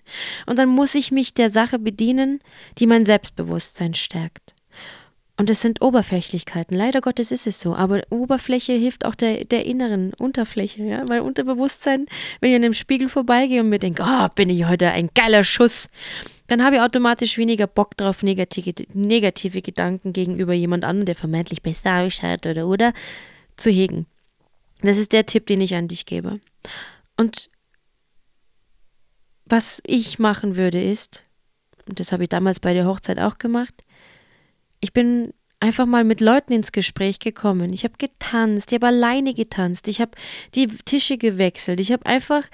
Und 0.47 0.59
dann 0.59 0.69
muss 0.69 0.95
ich 0.95 1.11
mich 1.11 1.35
der 1.35 1.51
Sache 1.51 1.79
bedienen, 1.79 2.41
die 2.79 2.87
mein 2.87 3.07
Selbstbewusstsein 3.07 3.95
stärkt. 3.95 4.55
Und 5.37 5.51
es 5.51 5.63
sind 5.63 5.83
Oberflächlichkeiten. 5.83 6.77
Leider 6.77 7.01
Gottes 7.01 7.31
ist 7.31 7.47
es 7.47 7.61
so. 7.61 7.75
Aber 7.75 8.03
Oberfläche 8.11 8.73
hilft 8.73 9.05
auch 9.05 9.15
der, 9.15 9.45
der 9.45 9.67
inneren 9.67 10.13
Unterfläche. 10.15 10.83
Ja? 10.83 11.09
Weil 11.09 11.21
Unterbewusstsein, 11.21 12.07
wenn 12.41 12.51
ich 12.51 12.57
an 12.57 12.63
dem 12.63 12.75
Spiegel 12.75 13.09
vorbeigehe 13.09 13.61
und 13.61 13.69
mir 13.69 13.79
denke, 13.79 14.03
oh, 14.05 14.27
bin 14.35 14.51
ich 14.51 14.67
heute 14.67 14.91
ein 14.91 15.11
geiler 15.15 15.45
Schuss 15.45 15.89
dann 16.49 16.65
habe 16.65 16.77
ich 16.77 16.83
automatisch 16.83 17.39
weniger 17.39 17.67
Bock 17.67 17.97
drauf, 17.97 18.23
negative, 18.23 18.73
negative 18.95 19.63
Gedanken 19.63 20.13
gegenüber 20.13 20.55
jemand 20.55 20.85
anderem, 20.85 21.07
der 21.07 21.15
vermeintlich 21.15 21.63
besser 21.63 22.01
ausschaut 22.01 22.47
oder 22.47 22.67
oder 22.67 22.93
zu 23.57 23.71
hegen. 23.71 24.07
Das 24.81 24.99
ist 24.99 25.13
der 25.13 25.27
Tipp, 25.27 25.47
den 25.47 25.61
ich 25.61 25.75
an 25.75 25.89
dich 25.89 26.07
gebe. 26.07 26.41
Und 27.17 27.51
was 29.45 29.83
ich 29.87 30.19
machen 30.19 30.57
würde 30.57 30.83
ist, 30.83 31.25
und 31.89 32.01
das 32.01 32.13
habe 32.13 32.25
ich 32.25 32.29
damals 32.29 32.61
bei 32.61 32.75
der 32.75 32.87
Hochzeit 32.87 33.19
auch 33.19 33.39
gemacht, 33.39 33.85
ich 34.81 34.93
bin 34.93 35.35
einfach 35.61 35.87
mal 35.87 36.05
mit 36.05 36.21
Leuten 36.21 36.53
ins 36.53 36.73
Gespräch 36.73 37.19
gekommen. 37.19 37.73
Ich 37.73 37.85
habe 37.85 37.95
getanzt, 37.99 38.71
ich 38.71 38.77
habe 38.77 38.87
alleine 38.87 39.35
getanzt, 39.35 39.89
ich 39.89 40.01
habe 40.01 40.13
die 40.55 40.69
Tische 40.69 41.19
gewechselt, 41.19 41.81
ich 41.81 41.93
habe 41.93 42.07
einfach 42.07 42.45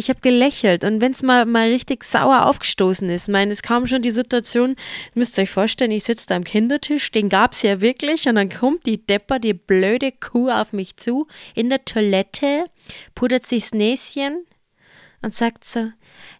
ich 0.00 0.08
habe 0.08 0.20
gelächelt 0.20 0.82
und 0.82 1.00
wenn 1.00 1.12
es 1.12 1.22
mal, 1.22 1.44
mal 1.44 1.68
richtig 1.68 2.04
sauer 2.04 2.46
aufgestoßen 2.46 3.08
ist, 3.10 3.28
meine, 3.28 3.52
es 3.52 3.62
kam 3.62 3.86
schon 3.86 4.00
die 4.00 4.10
Situation, 4.10 4.74
müsst 5.14 5.38
ihr 5.38 5.42
euch 5.42 5.50
vorstellen, 5.50 5.90
ich 5.90 6.04
sitze 6.04 6.26
da 6.26 6.36
am 6.36 6.44
Kindertisch, 6.44 7.12
den 7.12 7.28
gab 7.28 7.52
es 7.52 7.62
ja 7.62 7.82
wirklich 7.82 8.26
und 8.26 8.36
dann 8.36 8.48
kommt 8.48 8.86
die 8.86 9.06
Depper, 9.06 9.38
die 9.38 9.52
blöde 9.52 10.10
Kuh 10.10 10.50
auf 10.50 10.72
mich 10.72 10.96
zu, 10.96 11.26
in 11.54 11.68
der 11.68 11.84
Toilette, 11.84 12.64
pudert 13.14 13.46
sich 13.46 13.64
das 13.64 13.74
Näschen 13.74 14.46
und 15.22 15.34
sagt 15.34 15.64
so, 15.64 15.92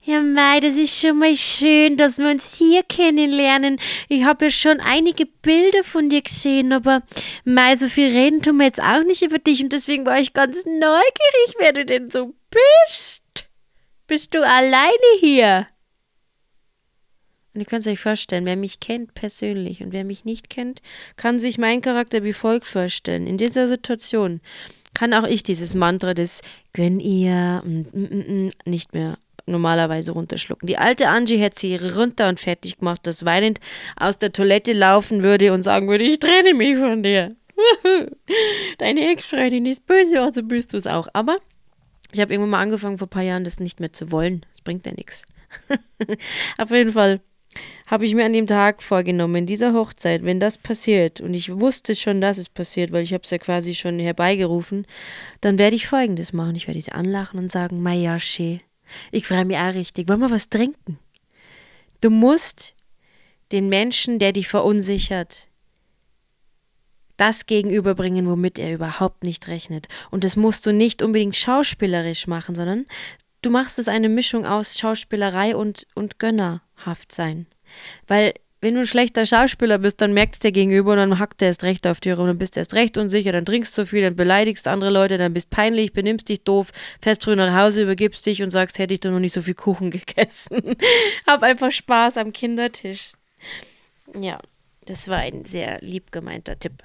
ja, 0.03 0.23
Mai, 0.23 0.61
das 0.61 0.77
ist 0.77 0.99
schon 0.99 1.19
mal 1.19 1.37
schön, 1.37 1.99
dass 1.99 2.17
wir 2.17 2.31
uns 2.31 2.55
hier 2.55 2.83
kennenlernen. 2.83 3.79
Ich 4.09 4.25
habe 4.25 4.47
ja 4.47 4.51
schon 4.51 4.81
einige 4.81 5.27
Bilder 5.27 5.85
von 5.85 6.09
dir 6.09 6.23
gesehen, 6.23 6.73
aber 6.73 7.03
Mai, 7.45 7.77
so 7.77 7.89
viel 7.89 8.09
reden 8.09 8.41
tun 8.41 8.57
wir 8.57 8.65
jetzt 8.65 8.81
auch 8.81 9.05
nicht 9.05 9.21
über 9.21 9.39
dich 9.39 9.63
und 9.63 9.75
deswegen 9.75 10.07
war 10.07 10.19
ich 10.19 10.33
ganz 10.33 10.65
neugierig, 10.65 11.55
wer 11.59 11.75
du 11.75 11.85
denn 11.85 12.11
so 12.11 12.35
bist. 12.51 13.20
Bist 14.11 14.35
du 14.35 14.45
alleine 14.45 14.91
hier? 15.21 15.69
Und 17.55 17.61
ihr 17.61 17.65
könnt 17.65 17.87
euch 17.87 18.01
vorstellen, 18.01 18.45
wer 18.45 18.57
mich 18.57 18.81
kennt 18.81 19.15
persönlich 19.15 19.85
und 19.85 19.93
wer 19.93 20.03
mich 20.03 20.25
nicht 20.25 20.51
kennt, 20.51 20.83
kann 21.15 21.39
sich 21.39 21.59
mein 21.59 21.81
Charakter 21.81 22.25
wie 22.25 22.33
folgt 22.33 22.67
vorstellen. 22.67 23.29
In 23.29 23.39
dieser 23.39 23.69
Situation 23.69 24.41
kann 24.95 25.15
auch 25.15 25.23
ich 25.23 25.45
dieses 25.45 25.77
Mantra 25.77 26.13
des 26.13 26.43
Gönn 26.73 26.99
ihr 26.99 27.63
nicht 28.65 28.95
mehr 28.95 29.17
normalerweise 29.47 30.11
runterschlucken. 30.11 30.67
Die 30.67 30.77
alte 30.77 31.07
Angie 31.07 31.37
hätte 31.37 31.61
sie 31.61 31.77
runter 31.77 32.29
und 32.29 32.41
fertig 32.41 32.79
gemacht, 32.79 33.07
dass 33.07 33.25
weinend 33.25 33.61
aus 33.95 34.19
der 34.19 34.33
Toilette 34.33 34.73
laufen 34.73 35.23
würde 35.23 35.53
und 35.53 35.63
sagen 35.63 35.87
würde, 35.87 36.03
ich 36.03 36.19
trenne 36.19 36.55
mich 36.55 36.77
von 36.77 37.05
dir. 37.05 37.37
Deine 38.79 39.09
Ex-Freundin 39.13 39.67
ist 39.67 39.87
böse, 39.87 40.21
also 40.21 40.43
bist 40.43 40.73
du 40.73 40.79
es 40.79 40.89
auch. 40.89 41.07
Aber 41.13 41.39
ich 42.13 42.21
habe 42.21 42.33
irgendwann 42.33 42.51
mal 42.51 42.61
angefangen 42.63 42.99
vor 42.99 43.07
ein 43.07 43.11
paar 43.11 43.23
Jahren, 43.23 43.45
das 43.45 43.61
nicht 43.61 43.81
mehr 43.81 43.93
zu 43.93 44.11
wollen. 44.11 44.45
Das 44.51 44.61
bringt 44.61 44.87
ja 44.87 44.93
nichts. 44.93 45.23
Auf 46.59 46.71
jeden 46.71 46.93
Fall 46.93 47.21
habe 47.87 48.07
ich 48.07 48.15
mir 48.15 48.25
an 48.25 48.33
dem 48.33 48.47
Tag 48.47 48.83
vorgenommen, 48.83 49.35
in 49.35 49.47
dieser 49.47 49.75
Hochzeit, 49.75 50.25
wenn 50.25 50.39
das 50.39 50.59
passiert, 50.59 51.21
und 51.21 51.35
ich 51.35 51.59
wusste 51.59 51.97
schon, 51.97 52.21
dass 52.21 52.39
es 52.39 52.49
passiert, 52.49 52.93
weil 52.93 53.03
ich 53.03 53.13
habe 53.13 53.25
es 53.25 53.31
ja 53.31 53.39
quasi 53.39 53.75
schon 53.75 53.99
herbeigerufen, 53.99 54.87
dann 55.41 55.59
werde 55.59 55.75
ich 55.75 55.89
Folgendes 55.89 56.33
machen. 56.33 56.55
Ich 56.55 56.69
werde 56.69 56.81
sie 56.81 56.93
anlachen 56.93 57.39
und 57.41 57.51
sagen, 57.51 57.83
Mayasche, 57.83 58.61
ich 59.11 59.27
freue 59.27 59.45
mich 59.45 59.57
auch 59.57 59.75
richtig. 59.75 60.09
Wollen 60.09 60.21
wir 60.21 60.31
was 60.31 60.49
trinken? 60.49 60.99
Du 62.01 62.11
musst 62.11 62.75
den 63.53 63.69
Menschen, 63.69 64.21
der 64.21 64.33
dich 64.33 64.47
verunsichert, 64.47 65.49
das 67.21 67.47
gegenüberbringen, 67.47 68.27
womit 68.27 68.59
er 68.59 68.73
überhaupt 68.73 69.25
nicht 69.25 69.49
rechnet. 69.49 69.89
Und 70.11 70.25
das 70.25 70.37
musst 70.37 70.65
du 70.67 70.73
nicht 70.73 71.03
unbedingt 71.03 71.37
schauspielerisch 71.37 72.27
machen, 72.27 72.55
sondern 72.55 72.87
du 73.43 73.51
machst 73.51 73.79
es 73.79 73.89
eine 73.89 74.09
Mischung 74.09 74.47
aus 74.47 74.79
Schauspielerei 74.79 75.55
und, 75.55 75.87
und 75.95 76.19
Gönnerhaft 76.19 77.13
sein. 77.13 77.47
Weil 78.09 78.33
wenn 78.63 78.75
du 78.75 78.81
ein 78.81 78.87
schlechter 78.87 79.25
Schauspieler 79.25 79.79
bist, 79.79 80.01
dann 80.01 80.13
merkt 80.13 80.35
es 80.35 80.41
der 80.41 80.53
Gegenüber 80.53 80.93
und 80.93 80.99
dann 80.99 81.19
hackt 81.19 81.41
er 81.41 81.49
erst 81.49 81.63
recht 81.65 81.87
auf 81.87 82.01
dir 82.01 82.17
rum, 82.17 82.27
dann 82.27 82.39
bist 82.39 82.57
du 82.57 82.61
erst 82.61 82.75
recht 82.75 82.99
unsicher, 82.99 83.33
dann 83.33 83.47
trinkst 83.47 83.77
du 83.77 83.87
viel, 83.87 84.03
dann 84.03 84.17
beleidigst 84.17 84.69
andere 84.69 84.91
Leute, 84.91 85.17
dann 85.17 85.33
bist 85.33 85.49
peinlich, 85.51 85.93
benimmst 85.93 86.29
dich 86.29 86.43
doof, 86.45 86.71
fährst 87.01 87.25
früh 87.25 87.37
nach 87.37 87.55
Hause, 87.59 87.83
übergibst 87.83 88.25
dich 88.27 88.43
und 88.43 88.51
sagst, 88.51 88.79
hätte 88.79 88.95
ich 88.95 89.01
doch 89.01 89.11
noch 89.11 89.21
nicht 89.21 89.33
so 89.33 89.43
viel 89.43 89.55
Kuchen 89.55 89.91
gegessen. 89.91 90.77
Hab 91.27 91.43
einfach 91.43 91.71
Spaß 91.71 92.19
am 92.19 92.33
Kindertisch. 92.33 93.13
Ja, 94.19 94.41
das 94.85 95.09
war 95.09 95.19
ein 95.19 95.47
sehr 95.47 95.79
lieb 95.81 96.13
gemeinter 96.13 96.59
Tipp. 96.59 96.83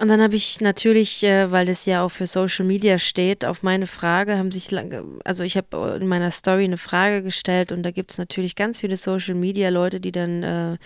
Und 0.00 0.06
dann 0.06 0.22
habe 0.22 0.36
ich 0.36 0.60
natürlich, 0.60 1.24
äh, 1.24 1.50
weil 1.50 1.68
es 1.68 1.84
ja 1.84 2.04
auch 2.04 2.10
für 2.10 2.26
Social 2.26 2.64
Media 2.64 2.98
steht, 2.98 3.44
auf 3.44 3.64
meine 3.64 3.88
Frage 3.88 4.38
haben 4.38 4.52
sich 4.52 4.70
lange, 4.70 5.04
also 5.24 5.42
ich 5.42 5.56
habe 5.56 5.98
in 6.00 6.06
meiner 6.06 6.30
Story 6.30 6.64
eine 6.64 6.76
Frage 6.76 7.24
gestellt 7.24 7.72
und 7.72 7.82
da 7.82 7.90
gibt 7.90 8.12
es 8.12 8.18
natürlich 8.18 8.54
ganz 8.54 8.78
viele 8.78 8.96
Social 8.96 9.34
Media 9.34 9.70
Leute, 9.70 9.98
die 9.98 10.12
dann 10.12 10.42
äh, 10.44 10.78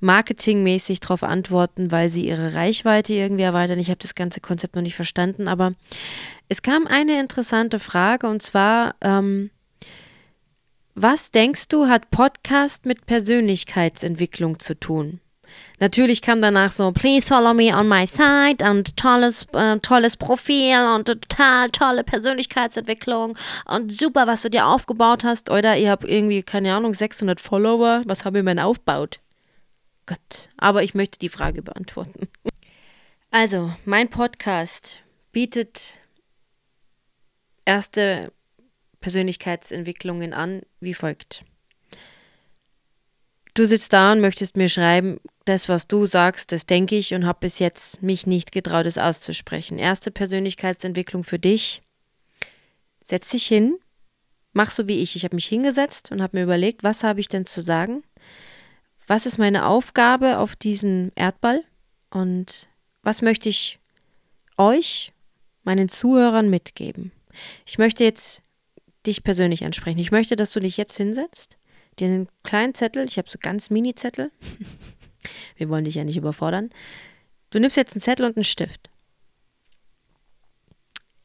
marketingmäßig 0.00 0.98
darauf 0.98 1.22
antworten, 1.22 1.92
weil 1.92 2.08
sie 2.08 2.26
ihre 2.26 2.54
Reichweite 2.54 3.14
irgendwie 3.14 3.44
erweitern. 3.44 3.78
Ich 3.78 3.88
habe 3.88 3.98
das 3.98 4.16
ganze 4.16 4.40
Konzept 4.40 4.74
noch 4.74 4.82
nicht 4.82 4.96
verstanden, 4.96 5.46
aber 5.46 5.74
es 6.48 6.60
kam 6.60 6.88
eine 6.88 7.20
interessante 7.20 7.78
Frage 7.78 8.26
und 8.26 8.42
zwar, 8.42 8.96
ähm, 9.00 9.50
was 10.96 11.30
denkst 11.30 11.68
du, 11.68 11.86
hat 11.86 12.10
Podcast 12.10 12.84
mit 12.84 13.06
Persönlichkeitsentwicklung 13.06 14.58
zu 14.58 14.74
tun? 14.74 15.20
Natürlich 15.78 16.22
kam 16.22 16.40
danach 16.40 16.70
so, 16.72 16.90
please 16.92 17.26
follow 17.26 17.52
me 17.52 17.76
on 17.76 17.88
my 17.88 18.06
site 18.06 18.64
und 18.64 18.96
tolles, 18.96 19.46
äh, 19.52 19.78
tolles 19.80 20.16
Profil 20.16 20.78
und 20.94 21.06
total 21.06 21.70
tolle 21.70 22.04
Persönlichkeitsentwicklung 22.04 23.36
und 23.66 23.92
super, 23.92 24.26
was 24.26 24.42
du 24.42 24.50
dir 24.50 24.66
aufgebaut 24.66 25.24
hast. 25.24 25.50
Oder 25.50 25.76
ihr 25.76 25.90
habt 25.90 26.04
irgendwie, 26.04 26.42
keine 26.42 26.74
Ahnung, 26.74 26.94
600 26.94 27.40
Follower. 27.40 28.02
Was 28.06 28.24
habe 28.24 28.38
ich 28.38 28.44
denn 28.44 28.58
aufgebaut? 28.58 29.20
Gott, 30.06 30.50
aber 30.56 30.82
ich 30.82 30.94
möchte 30.94 31.18
die 31.18 31.28
Frage 31.28 31.62
beantworten. 31.62 32.28
Also, 33.32 33.74
mein 33.84 34.08
Podcast 34.08 35.00
bietet 35.30 35.98
erste 37.66 38.32
Persönlichkeitsentwicklungen 39.00 40.32
an, 40.32 40.62
wie 40.80 40.94
folgt. 40.94 41.44
Du 43.56 43.66
sitzt 43.66 43.92
da 43.92 44.12
und 44.12 44.20
möchtest 44.20 44.56
mir 44.56 44.68
schreiben, 44.68 45.18
das, 45.44 45.68
was 45.68 45.88
du 45.88 46.06
sagst, 46.06 46.52
das 46.52 46.66
denke 46.66 46.96
ich 46.96 47.14
und 47.14 47.26
habe 47.26 47.40
bis 47.40 47.58
jetzt 47.58 48.02
mich 48.02 48.26
nicht 48.26 48.52
getraut, 48.52 48.86
es 48.86 48.98
auszusprechen. 48.98 49.78
Erste 49.78 50.10
Persönlichkeitsentwicklung 50.10 51.24
für 51.24 51.38
dich. 51.38 51.82
Setz 53.02 53.30
dich 53.30 53.46
hin, 53.46 53.78
mach 54.52 54.70
so 54.70 54.86
wie 54.86 55.00
ich. 55.00 55.16
Ich 55.16 55.24
habe 55.24 55.34
mich 55.34 55.46
hingesetzt 55.46 56.12
und 56.12 56.22
habe 56.22 56.36
mir 56.36 56.44
überlegt, 56.44 56.84
was 56.84 57.02
habe 57.02 57.20
ich 57.20 57.28
denn 57.28 57.46
zu 57.46 57.60
sagen? 57.62 58.04
was 59.06 59.26
ist 59.26 59.38
meine 59.38 59.66
Aufgabe 59.66 60.38
auf 60.38 60.56
diesem 60.56 61.12
Erdball 61.14 61.62
und 62.10 62.68
was 63.02 63.22
möchte 63.22 63.48
ich 63.48 63.78
euch, 64.56 65.12
meinen 65.62 65.88
Zuhörern 65.88 66.50
mitgeben. 66.50 67.12
Ich 67.64 67.78
möchte 67.78 68.04
jetzt 68.04 68.42
dich 69.06 69.22
persönlich 69.22 69.64
ansprechen. 69.64 69.98
Ich 69.98 70.10
möchte, 70.10 70.34
dass 70.34 70.52
du 70.52 70.60
dich 70.60 70.76
jetzt 70.76 70.96
hinsetzt, 70.96 71.56
dir 71.96 72.08
einen 72.08 72.28
kleinen 72.42 72.74
Zettel, 72.74 73.04
ich 73.06 73.18
habe 73.18 73.28
so 73.28 73.38
ganz 73.40 73.70
Mini-Zettel, 73.70 74.30
wir 75.56 75.68
wollen 75.68 75.84
dich 75.84 75.96
ja 75.96 76.04
nicht 76.04 76.16
überfordern. 76.16 76.70
Du 77.50 77.58
nimmst 77.58 77.76
jetzt 77.76 77.94
einen 77.94 78.02
Zettel 78.02 78.26
und 78.26 78.36
einen 78.36 78.44
Stift. 78.44 78.90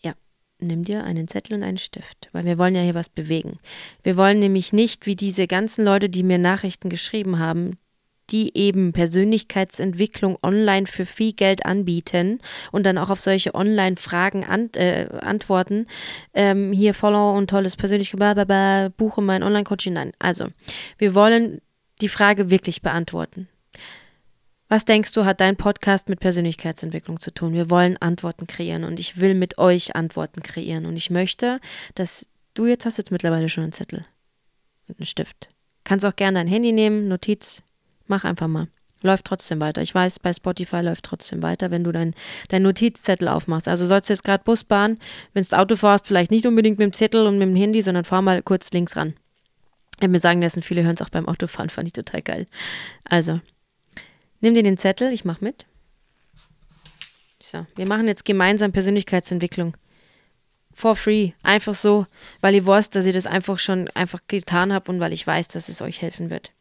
Ja, 0.01 0.13
nimm 0.59 0.83
dir 0.83 1.03
einen 1.03 1.27
Zettel 1.27 1.57
und 1.57 1.63
einen 1.63 1.77
Stift, 1.77 2.29
weil 2.31 2.45
wir 2.45 2.57
wollen 2.57 2.75
ja 2.75 2.81
hier 2.81 2.95
was 2.95 3.09
bewegen. 3.09 3.59
Wir 4.03 4.17
wollen 4.17 4.39
nämlich 4.39 4.73
nicht, 4.73 5.05
wie 5.05 5.15
diese 5.15 5.47
ganzen 5.47 5.83
Leute, 5.83 6.09
die 6.09 6.23
mir 6.23 6.37
Nachrichten 6.37 6.89
geschrieben 6.89 7.39
haben, 7.39 7.77
die 8.29 8.57
eben 8.57 8.93
Persönlichkeitsentwicklung 8.93 10.37
online 10.41 10.87
für 10.87 11.05
viel 11.05 11.33
Geld 11.33 11.65
anbieten 11.65 12.39
und 12.71 12.85
dann 12.85 12.97
auch 12.97 13.09
auf 13.09 13.19
solche 13.19 13.55
Online-Fragen 13.55 14.45
an, 14.45 14.69
äh, 14.73 15.07
antworten. 15.21 15.87
Ähm, 16.33 16.71
hier 16.71 16.93
Follow 16.93 17.37
und 17.37 17.49
tolles 17.49 17.75
persönliches, 17.75 18.17
buche 18.97 19.21
mein 19.21 19.43
Online-Coaching. 19.43 19.93
Nein, 19.93 20.13
also 20.19 20.47
wir 20.97 21.15
wollen 21.15 21.61
die 22.01 22.09
Frage 22.09 22.49
wirklich 22.49 22.81
beantworten. 22.81 23.47
Was 24.71 24.85
denkst 24.85 25.11
du, 25.11 25.25
hat 25.25 25.41
dein 25.41 25.57
Podcast 25.57 26.07
mit 26.07 26.21
Persönlichkeitsentwicklung 26.21 27.19
zu 27.19 27.33
tun? 27.33 27.53
Wir 27.53 27.69
wollen 27.69 27.97
Antworten 27.97 28.47
kreieren 28.47 28.85
und 28.85 29.01
ich 29.01 29.19
will 29.19 29.33
mit 29.33 29.57
euch 29.57 29.97
Antworten 29.97 30.41
kreieren 30.43 30.85
und 30.85 30.95
ich 30.95 31.09
möchte, 31.09 31.59
dass 31.95 32.29
du 32.53 32.65
jetzt 32.65 32.85
hast 32.85 32.97
jetzt 32.97 33.11
mittlerweile 33.11 33.49
schon 33.49 33.63
einen 33.63 33.73
Zettel 33.73 34.05
und 34.87 34.97
einen 34.97 35.05
Stift. 35.05 35.49
Kannst 35.83 36.05
auch 36.05 36.15
gerne 36.15 36.39
dein 36.39 36.47
Handy 36.47 36.71
nehmen, 36.71 37.09
Notiz, 37.09 37.63
Mach 38.11 38.25
einfach 38.25 38.49
mal. 38.49 38.67
Läuft 39.03 39.23
trotzdem 39.23 39.61
weiter. 39.61 39.81
Ich 39.81 39.95
weiß, 39.95 40.19
bei 40.19 40.33
Spotify 40.33 40.81
läuft 40.81 41.05
trotzdem 41.05 41.41
weiter, 41.41 41.71
wenn 41.71 41.85
du 41.85 41.93
deinen 41.93 42.13
dein 42.49 42.61
Notizzettel 42.61 43.29
aufmachst. 43.29 43.69
Also 43.69 43.85
sollst 43.85 44.09
du 44.09 44.13
jetzt 44.13 44.25
gerade 44.25 44.43
Busbahn, 44.43 44.99
wenn 45.31 45.45
du 45.49 45.57
Auto 45.57 45.77
fährst, 45.77 46.07
vielleicht 46.07 46.29
nicht 46.29 46.45
unbedingt 46.45 46.77
mit 46.77 46.87
dem 46.87 46.91
Zettel 46.91 47.25
und 47.25 47.39
mit 47.39 47.47
dem 47.47 47.55
Handy, 47.55 47.81
sondern 47.81 48.03
fahr 48.03 48.21
mal 48.21 48.43
kurz 48.43 48.73
links 48.73 48.97
ran. 48.97 49.13
Ich 50.01 50.09
mir 50.09 50.19
sagen 50.19 50.41
lassen, 50.41 50.61
viele 50.61 50.83
hören 50.83 50.95
es 50.95 51.01
auch 51.01 51.09
beim 51.09 51.25
Autofahren, 51.25 51.69
fand 51.69 51.87
ich 51.87 51.93
total 51.93 52.21
geil. 52.21 52.47
Also, 53.05 53.39
nimm 54.41 54.53
dir 54.53 54.63
den 54.63 54.77
Zettel, 54.77 55.13
ich 55.13 55.23
mach 55.23 55.39
mit. 55.39 55.65
So, 57.41 57.65
wir 57.77 57.87
machen 57.87 58.07
jetzt 58.07 58.25
gemeinsam 58.25 58.73
Persönlichkeitsentwicklung. 58.73 59.77
For 60.73 60.97
free. 60.97 61.31
Einfach 61.43 61.75
so, 61.75 62.07
weil 62.41 62.55
ihr 62.55 62.67
wisst, 62.67 62.93
dass 62.93 63.05
ich 63.05 63.13
das 63.13 63.25
einfach 63.25 63.57
schon 63.57 63.87
einfach 63.91 64.19
getan 64.27 64.73
habe 64.73 64.91
und 64.91 64.99
weil 64.99 65.13
ich 65.13 65.25
weiß, 65.25 65.47
dass 65.47 65.69
es 65.69 65.81
euch 65.81 66.01
helfen 66.01 66.29
wird. 66.29 66.51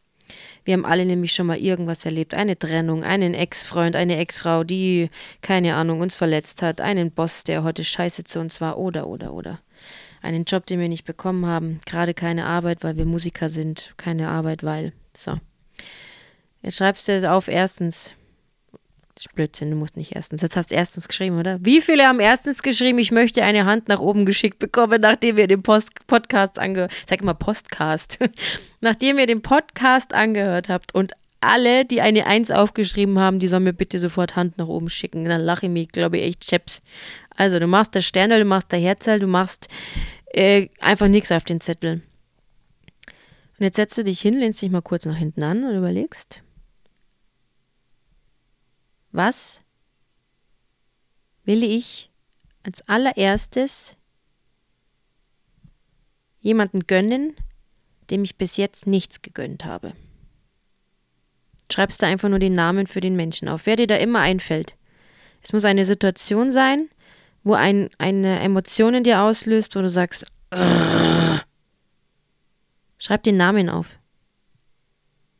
Wir 0.64 0.74
haben 0.74 0.84
alle 0.84 1.04
nämlich 1.04 1.32
schon 1.32 1.46
mal 1.46 1.58
irgendwas 1.58 2.04
erlebt. 2.04 2.34
Eine 2.34 2.58
Trennung, 2.58 3.04
einen 3.04 3.34
Ex-Freund, 3.34 3.96
eine 3.96 4.16
Ex-Frau, 4.18 4.64
die, 4.64 5.10
keine 5.42 5.74
Ahnung, 5.74 6.00
uns 6.00 6.14
verletzt 6.14 6.62
hat, 6.62 6.80
einen 6.80 7.10
Boss, 7.10 7.44
der 7.44 7.62
heute 7.62 7.84
scheiße 7.84 8.24
zu 8.24 8.40
uns 8.40 8.60
war, 8.60 8.78
oder, 8.78 9.06
oder, 9.06 9.32
oder. 9.32 9.60
Einen 10.22 10.44
Job, 10.44 10.66
den 10.66 10.80
wir 10.80 10.88
nicht 10.88 11.04
bekommen 11.04 11.46
haben. 11.46 11.80
Gerade 11.86 12.12
keine 12.12 12.46
Arbeit, 12.46 12.84
weil 12.84 12.96
wir 12.96 13.06
Musiker 13.06 13.48
sind. 13.48 13.94
Keine 13.96 14.28
Arbeit, 14.28 14.62
weil. 14.62 14.92
So. 15.14 15.38
Jetzt 16.62 16.76
schreibst 16.76 17.08
du 17.08 17.30
auf 17.30 17.48
erstens, 17.48 18.10
Blödsinn, 19.28 19.70
du 19.70 19.76
musst 19.76 19.96
nicht 19.96 20.14
erstens. 20.16 20.42
Jetzt 20.42 20.56
hast 20.56 20.70
du 20.70 20.74
erstens 20.74 21.08
geschrieben, 21.08 21.38
oder? 21.38 21.58
Wie 21.62 21.80
viele 21.80 22.06
haben 22.06 22.20
erstens 22.20 22.62
geschrieben, 22.62 22.98
ich 22.98 23.12
möchte 23.12 23.42
eine 23.42 23.64
Hand 23.66 23.88
nach 23.88 24.00
oben 24.00 24.26
geschickt 24.26 24.58
bekommen, 24.58 25.00
nachdem 25.00 25.36
wir 25.36 25.46
den 25.46 25.62
Post 25.62 26.06
Podcast 26.06 26.58
angehört 26.58 26.92
sag 27.08 27.20
immer 27.20 27.34
Postcast. 27.34 28.18
nachdem 28.80 29.18
ihr 29.18 29.26
den 29.26 29.42
Podcast 29.42 30.14
angehört 30.14 30.68
habt 30.68 30.94
und 30.94 31.12
alle, 31.40 31.84
die 31.84 32.00
eine 32.00 32.26
Eins 32.26 32.50
aufgeschrieben 32.50 33.18
haben, 33.18 33.38
die 33.38 33.48
sollen 33.48 33.64
mir 33.64 33.72
bitte 33.72 33.98
sofort 33.98 34.36
Hand 34.36 34.58
nach 34.58 34.68
oben 34.68 34.90
schicken. 34.90 35.24
Dann 35.24 35.40
lache 35.40 35.66
ich 35.66 35.72
mich, 35.72 35.88
glaube 35.88 36.18
ich, 36.18 36.24
echt 36.24 36.46
Chaps. 36.46 36.82
Also, 37.34 37.58
du 37.58 37.66
machst 37.66 37.94
das 37.94 38.04
Sternel, 38.04 38.40
du 38.40 38.44
machst 38.44 38.70
der 38.72 38.78
Herzl, 38.78 39.18
du 39.18 39.26
machst 39.26 39.68
äh, 40.32 40.68
einfach 40.80 41.08
nichts 41.08 41.32
auf 41.32 41.44
den 41.44 41.60
Zettel. 41.60 42.02
Und 43.58 43.64
jetzt 43.64 43.76
setzt 43.76 43.96
du 43.98 44.04
dich 44.04 44.20
hin, 44.20 44.34
lehnst 44.34 44.62
dich 44.62 44.70
mal 44.70 44.82
kurz 44.82 45.04
nach 45.06 45.16
hinten 45.16 45.42
an 45.42 45.64
und 45.64 45.76
überlegst, 45.76 46.42
was 49.12 49.62
will 51.44 51.62
ich 51.62 52.10
als 52.62 52.86
allererstes 52.88 53.96
jemanden 56.40 56.86
gönnen, 56.86 57.34
dem 58.10 58.24
ich 58.24 58.36
bis 58.36 58.56
jetzt 58.56 58.86
nichts 58.86 59.22
gegönnt 59.22 59.64
habe? 59.64 59.94
Schreibst 61.72 62.02
du 62.02 62.06
einfach 62.06 62.28
nur 62.28 62.38
den 62.38 62.54
Namen 62.54 62.86
für 62.86 63.00
den 63.00 63.16
Menschen 63.16 63.48
auf, 63.48 63.66
wer 63.66 63.76
dir 63.76 63.86
da 63.86 63.96
immer 63.96 64.20
einfällt. 64.20 64.76
Es 65.42 65.52
muss 65.52 65.64
eine 65.64 65.84
Situation 65.84 66.50
sein, 66.50 66.88
wo 67.42 67.54
ein, 67.54 67.90
eine 67.98 68.40
Emotion 68.40 68.94
in 68.94 69.04
dir 69.04 69.22
auslöst, 69.22 69.74
wo 69.76 69.80
du 69.80 69.88
sagst, 69.88 70.26
schreib 72.98 73.22
den 73.22 73.36
Namen 73.36 73.70
auf. 73.70 73.98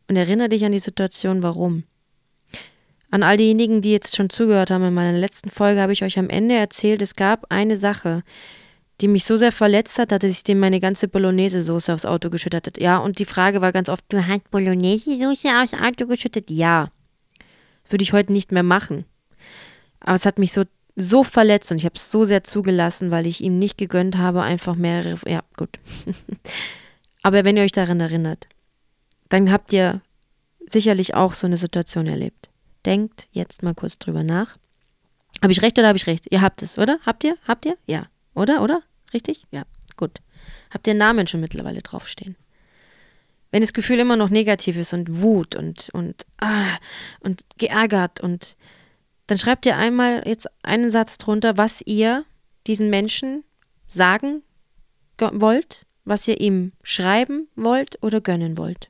Und 0.08 0.16
erinnere 0.16 0.48
dich 0.48 0.64
an 0.64 0.72
die 0.72 0.78
Situation, 0.78 1.42
warum. 1.42 1.84
An 3.10 3.22
all 3.22 3.36
diejenigen, 3.36 3.80
die 3.80 3.90
jetzt 3.90 4.14
schon 4.14 4.30
zugehört 4.30 4.70
haben, 4.70 4.84
in 4.84 4.94
meiner 4.94 5.16
letzten 5.18 5.50
Folge 5.50 5.80
habe 5.80 5.92
ich 5.92 6.04
euch 6.04 6.18
am 6.18 6.28
Ende 6.28 6.54
erzählt, 6.54 7.02
es 7.02 7.16
gab 7.16 7.46
eine 7.50 7.76
Sache, 7.76 8.22
die 9.00 9.08
mich 9.08 9.24
so 9.24 9.36
sehr 9.36 9.52
verletzt 9.52 9.98
hat, 9.98 10.12
dass 10.12 10.24
ich 10.24 10.44
dem 10.44 10.60
meine 10.60 10.78
ganze 10.78 11.08
Bolognese-Soße 11.08 11.92
aufs 11.92 12.04
Auto 12.04 12.30
geschüttet 12.30 12.66
hat. 12.66 12.80
Ja, 12.80 12.98
und 12.98 13.18
die 13.18 13.24
Frage 13.24 13.60
war 13.60 13.72
ganz 13.72 13.88
oft, 13.88 14.04
du 14.10 14.26
hast 14.26 14.50
Bolognese-Soße 14.50 15.48
aufs 15.48 15.74
Auto 15.74 16.06
geschüttet? 16.06 16.50
Ja. 16.50 16.90
Das 17.82 17.92
würde 17.92 18.02
ich 18.02 18.12
heute 18.12 18.32
nicht 18.32 18.52
mehr 18.52 18.62
machen. 18.62 19.04
Aber 20.00 20.14
es 20.14 20.26
hat 20.26 20.38
mich 20.38 20.52
so, 20.52 20.62
so 20.94 21.24
verletzt 21.24 21.72
und 21.72 21.78
ich 21.78 21.84
habe 21.84 21.96
es 21.96 22.12
so 22.12 22.24
sehr 22.24 22.44
zugelassen, 22.44 23.10
weil 23.10 23.26
ich 23.26 23.40
ihm 23.40 23.58
nicht 23.58 23.78
gegönnt 23.78 24.18
habe, 24.18 24.42
einfach 24.42 24.76
mehrere, 24.76 25.18
ja, 25.28 25.42
gut. 25.56 25.70
Aber 27.22 27.44
wenn 27.44 27.56
ihr 27.56 27.64
euch 27.64 27.72
daran 27.72 28.00
erinnert, 28.00 28.46
dann 29.28 29.50
habt 29.50 29.72
ihr 29.72 30.00
sicherlich 30.68 31.14
auch 31.14 31.32
so 31.32 31.46
eine 31.46 31.56
Situation 31.56 32.06
erlebt. 32.06 32.49
Denkt 32.86 33.28
jetzt 33.32 33.62
mal 33.62 33.74
kurz 33.74 33.98
drüber 33.98 34.22
nach. 34.22 34.56
Habe 35.42 35.52
ich 35.52 35.62
recht 35.62 35.78
oder 35.78 35.88
habe 35.88 35.98
ich 35.98 36.06
recht? 36.06 36.26
Ihr 36.30 36.42
habt 36.42 36.62
es, 36.62 36.78
oder? 36.78 36.98
Habt 37.04 37.24
ihr? 37.24 37.36
Habt 37.46 37.66
ihr? 37.66 37.76
Ja. 37.86 38.06
Oder? 38.34 38.62
Oder? 38.62 38.82
Richtig? 39.12 39.42
Ja. 39.50 39.64
Gut. 39.96 40.18
Habt 40.70 40.86
ihr 40.86 40.94
Namen 40.94 41.26
schon 41.26 41.40
mittlerweile 41.40 41.80
draufstehen? 41.80 42.36
Wenn 43.50 43.62
das 43.62 43.72
Gefühl 43.72 43.98
immer 43.98 44.16
noch 44.16 44.30
negativ 44.30 44.76
ist 44.76 44.92
und 44.92 45.22
Wut 45.22 45.56
und, 45.56 45.90
und, 45.92 46.24
ah, 46.38 46.78
und 47.20 47.42
geärgert 47.58 48.20
und 48.20 48.56
dann 49.26 49.38
schreibt 49.38 49.66
ihr 49.66 49.76
einmal 49.76 50.22
jetzt 50.26 50.48
einen 50.62 50.90
Satz 50.90 51.18
drunter, 51.18 51.56
was 51.56 51.82
ihr 51.84 52.24
diesen 52.66 52.90
Menschen 52.90 53.44
sagen 53.86 54.42
wollt, 55.18 55.86
was 56.04 56.26
ihr 56.28 56.40
ihm 56.40 56.72
schreiben 56.82 57.48
wollt 57.56 58.02
oder 58.02 58.20
gönnen 58.20 58.58
wollt. 58.58 58.89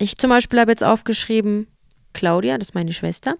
Ich 0.00 0.16
zum 0.16 0.30
Beispiel 0.30 0.58
habe 0.58 0.72
jetzt 0.72 0.82
aufgeschrieben, 0.82 1.66
Claudia, 2.14 2.56
das 2.56 2.70
ist 2.70 2.74
meine 2.74 2.94
Schwester. 2.94 3.36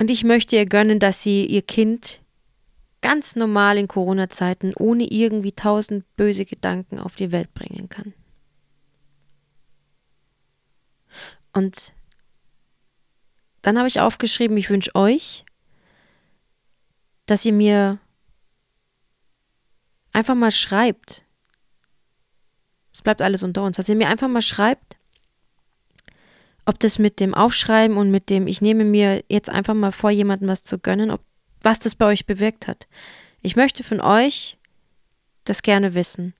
Und 0.00 0.10
ich 0.10 0.24
möchte 0.24 0.56
ihr 0.56 0.66
gönnen, 0.66 0.98
dass 0.98 1.22
sie 1.22 1.46
ihr 1.46 1.62
Kind 1.62 2.22
ganz 3.00 3.36
normal 3.36 3.78
in 3.78 3.86
Corona-Zeiten 3.86 4.74
ohne 4.74 5.04
irgendwie 5.04 5.52
tausend 5.52 6.04
böse 6.16 6.44
Gedanken 6.44 6.98
auf 6.98 7.14
die 7.14 7.30
Welt 7.30 7.54
bringen 7.54 7.88
kann. 7.88 8.14
Und 11.52 11.94
dann 13.62 13.78
habe 13.78 13.86
ich 13.86 14.00
aufgeschrieben, 14.00 14.56
ich 14.56 14.70
wünsche 14.70 14.96
euch, 14.96 15.44
dass 17.26 17.44
ihr 17.44 17.52
mir 17.52 18.00
einfach 20.10 20.34
mal 20.34 20.50
schreibt, 20.50 21.24
es 22.92 23.02
bleibt 23.02 23.22
alles 23.22 23.42
unter 23.42 23.62
uns. 23.62 23.76
Dass 23.76 23.88
ihr 23.88 23.96
mir 23.96 24.08
einfach 24.08 24.28
mal 24.28 24.42
schreibt, 24.42 24.96
ob 26.66 26.78
das 26.78 26.98
mit 26.98 27.20
dem 27.20 27.34
Aufschreiben 27.34 27.96
und 27.96 28.10
mit 28.10 28.28
dem, 28.28 28.46
ich 28.46 28.60
nehme 28.60 28.84
mir 28.84 29.24
jetzt 29.28 29.48
einfach 29.48 29.74
mal 29.74 29.92
vor, 29.92 30.10
jemandem 30.10 30.48
was 30.48 30.62
zu 30.62 30.78
gönnen, 30.78 31.10
ob, 31.10 31.22
was 31.62 31.78
das 31.78 31.94
bei 31.94 32.06
euch 32.06 32.26
bewirkt 32.26 32.68
hat. 32.68 32.88
Ich 33.40 33.56
möchte 33.56 33.82
von 33.82 34.00
euch 34.00 34.58
das 35.44 35.62
gerne 35.62 35.94
wissen. 35.94 36.34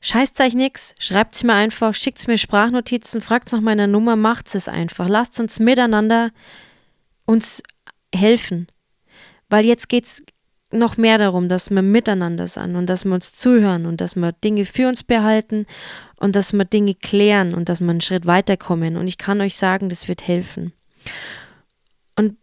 Scheißt 0.00 0.40
euch 0.40 0.54
nix, 0.54 0.94
schreibt 0.98 1.34
es 1.34 1.44
mir 1.44 1.54
einfach, 1.54 1.94
schickt 1.94 2.26
mir 2.28 2.38
Sprachnotizen, 2.38 3.20
fragt 3.20 3.52
nach 3.52 3.60
meiner 3.60 3.86
Nummer, 3.86 4.16
macht 4.16 4.54
es 4.54 4.68
einfach. 4.68 5.08
Lasst 5.08 5.40
uns 5.40 5.58
miteinander 5.58 6.30
uns 7.24 7.62
helfen. 8.14 8.68
Weil 9.48 9.64
jetzt 9.64 9.88
geht 9.88 10.04
es 10.04 10.22
noch 10.72 10.96
mehr 10.96 11.18
darum, 11.18 11.48
dass 11.48 11.70
wir 11.70 11.82
miteinander 11.82 12.46
sind 12.46 12.76
und 12.76 12.86
dass 12.86 13.04
wir 13.04 13.12
uns 13.12 13.32
zuhören 13.32 13.86
und 13.86 14.00
dass 14.00 14.16
wir 14.16 14.32
Dinge 14.32 14.64
für 14.64 14.88
uns 14.88 15.02
behalten 15.02 15.66
und 16.16 16.34
dass 16.34 16.52
wir 16.52 16.64
Dinge 16.64 16.94
klären 16.94 17.54
und 17.54 17.68
dass 17.68 17.80
wir 17.80 17.90
einen 17.90 18.00
Schritt 18.00 18.26
weiterkommen. 18.26 18.96
Und 18.96 19.06
ich 19.06 19.18
kann 19.18 19.40
euch 19.40 19.56
sagen, 19.56 19.88
das 19.88 20.08
wird 20.08 20.26
helfen. 20.26 20.72
Und 22.16 22.34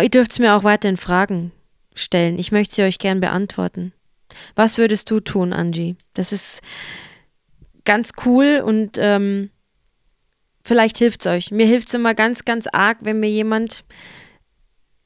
ihr 0.00 0.08
dürft 0.08 0.38
mir 0.38 0.54
auch 0.54 0.64
weiterhin 0.64 0.96
Fragen 0.96 1.52
stellen. 1.94 2.38
Ich 2.38 2.52
möchte 2.52 2.74
sie 2.74 2.82
euch 2.82 2.98
gern 2.98 3.20
beantworten. 3.20 3.92
Was 4.54 4.78
würdest 4.78 5.10
du 5.10 5.20
tun, 5.20 5.52
Angie? 5.52 5.96
Das 6.14 6.32
ist 6.32 6.60
ganz 7.84 8.12
cool 8.24 8.62
und 8.64 8.98
ähm, 9.00 9.50
vielleicht 10.62 10.98
hilft 10.98 11.20
es 11.20 11.26
euch. 11.26 11.50
Mir 11.50 11.66
hilft 11.66 11.88
es 11.88 11.94
immer 11.94 12.14
ganz, 12.14 12.44
ganz 12.44 12.66
arg, 12.66 12.98
wenn 13.00 13.20
mir 13.20 13.30
jemand 13.30 13.84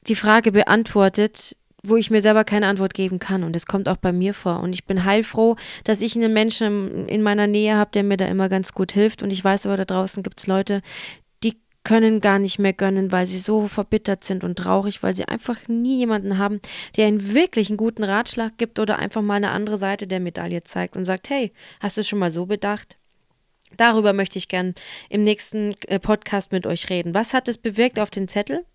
die 0.07 0.15
Frage 0.15 0.51
beantwortet, 0.51 1.55
wo 1.83 1.95
ich 1.95 2.11
mir 2.11 2.21
selber 2.21 2.43
keine 2.43 2.67
Antwort 2.67 2.93
geben 2.93 3.19
kann. 3.19 3.43
Und 3.43 3.55
das 3.55 3.65
kommt 3.65 3.89
auch 3.89 3.97
bei 3.97 4.11
mir 4.11 4.33
vor. 4.33 4.61
Und 4.61 4.73
ich 4.73 4.85
bin 4.85 5.05
heilfroh, 5.05 5.55
dass 5.83 6.01
ich 6.01 6.15
einen 6.15 6.33
Menschen 6.33 7.07
in 7.07 7.21
meiner 7.21 7.47
Nähe 7.47 7.75
habe, 7.75 7.91
der 7.91 8.03
mir 8.03 8.17
da 8.17 8.27
immer 8.27 8.49
ganz 8.49 8.73
gut 8.73 8.91
hilft. 8.91 9.23
Und 9.23 9.31
ich 9.31 9.43
weiß 9.43 9.65
aber, 9.65 9.77
da 9.77 9.85
draußen 9.85 10.23
gibt 10.23 10.39
es 10.39 10.47
Leute, 10.47 10.81
die 11.43 11.59
können 11.83 12.21
gar 12.21 12.37
nicht 12.37 12.59
mehr 12.59 12.73
gönnen, 12.73 13.11
weil 13.11 13.25
sie 13.25 13.39
so 13.39 13.67
verbittert 13.67 14.23
sind 14.23 14.43
und 14.43 14.57
traurig, 14.57 15.01
weil 15.01 15.15
sie 15.15 15.25
einfach 15.25 15.67
nie 15.67 15.97
jemanden 15.97 16.37
haben, 16.37 16.59
der 16.97 17.07
ihnen 17.07 17.33
wirklich 17.33 17.69
einen 17.69 17.77
guten 17.77 18.03
Ratschlag 18.03 18.57
gibt 18.57 18.79
oder 18.79 18.99
einfach 18.99 19.23
mal 19.23 19.35
eine 19.35 19.49
andere 19.49 19.77
Seite 19.77 20.05
der 20.05 20.19
Medaille 20.19 20.63
zeigt 20.63 20.95
und 20.95 21.05
sagt, 21.05 21.29
hey, 21.29 21.51
hast 21.79 21.97
du 21.97 22.03
schon 22.03 22.19
mal 22.19 22.31
so 22.31 22.45
bedacht? 22.45 22.97
Darüber 23.77 24.13
möchte 24.13 24.37
ich 24.37 24.49
gern 24.49 24.75
im 25.09 25.23
nächsten 25.23 25.73
äh, 25.87 25.97
Podcast 25.97 26.51
mit 26.51 26.67
euch 26.67 26.89
reden. 26.89 27.13
Was 27.13 27.33
hat 27.33 27.47
es 27.47 27.57
bewirkt 27.57 27.99
auf 27.99 28.09
den 28.09 28.27
Zettel? 28.27 28.65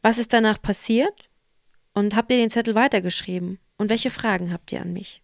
Was 0.00 0.18
ist 0.18 0.32
danach 0.32 0.62
passiert? 0.62 1.25
Und 1.96 2.14
habt 2.14 2.30
ihr 2.30 2.36
den 2.36 2.50
Zettel 2.50 2.74
weitergeschrieben? 2.74 3.58
Und 3.78 3.88
welche 3.88 4.10
Fragen 4.10 4.52
habt 4.52 4.70
ihr 4.70 4.82
an 4.82 4.92
mich? 4.92 5.22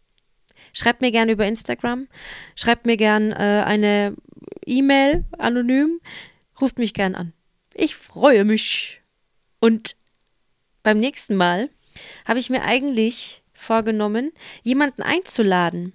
Schreibt 0.73 1.03
mir 1.03 1.11
gerne 1.13 1.33
über 1.33 1.47
Instagram, 1.47 2.09
schreibt 2.57 2.87
mir 2.87 2.97
gerne 2.97 3.35
äh, 3.35 3.63
eine 3.63 4.17
E-Mail 4.65 5.27
anonym, 5.37 6.01
ruft 6.63 6.79
mich 6.79 6.95
gern 6.95 7.15
an. 7.15 7.35
Ich 7.75 7.95
freue 7.95 8.47
mich. 8.47 9.03
Und 9.61 9.97
beim 10.83 10.99
nächsten 10.99 11.37
Mal 11.37 11.69
habe 12.27 12.39
ich 12.39 12.49
mir 12.49 12.63
eigentlich 12.63 13.43
vorgenommen, 13.53 14.33
jemanden 14.63 15.03
einzuladen. 15.03 15.93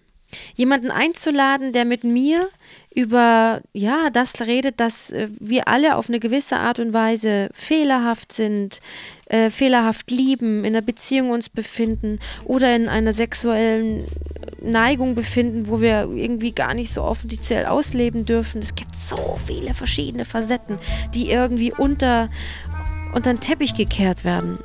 Jemanden 0.55 0.91
einzuladen, 0.91 1.73
der 1.73 1.85
mit 1.85 2.03
mir 2.03 2.49
über 2.93 3.61
ja 3.73 4.09
das 4.09 4.41
redet, 4.41 4.79
dass 4.79 5.11
äh, 5.11 5.29
wir 5.39 5.67
alle 5.67 5.97
auf 5.97 6.09
eine 6.09 6.19
gewisse 6.19 6.57
Art 6.57 6.79
und 6.79 6.93
Weise 6.93 7.49
fehlerhaft 7.53 8.31
sind, 8.31 8.79
äh, 9.27 9.51
fehlerhaft 9.51 10.09
lieben, 10.09 10.65
in 10.65 10.75
einer 10.75 10.81
Beziehung 10.81 11.29
uns 11.29 11.47
befinden 11.47 12.19
oder 12.43 12.75
in 12.75 12.89
einer 12.89 13.13
sexuellen 13.13 14.05
Neigung 14.61 15.13
befinden, 15.15 15.67
wo 15.67 15.79
wir 15.79 16.09
irgendwie 16.11 16.53
gar 16.53 16.73
nicht 16.73 16.91
so 16.91 17.03
offiziell 17.03 17.65
ausleben 17.67 18.25
dürfen. 18.25 18.61
Es 18.61 18.73
gibt 18.73 18.95
so 18.95 19.37
viele 19.45 19.73
verschiedene 19.73 20.25
Facetten, 20.25 20.77
die 21.13 21.29
irgendwie 21.29 21.71
unter, 21.71 22.29
unter 23.13 23.31
den 23.33 23.39
Teppich 23.39 23.75
gekehrt 23.75 24.25
werden. 24.25 24.57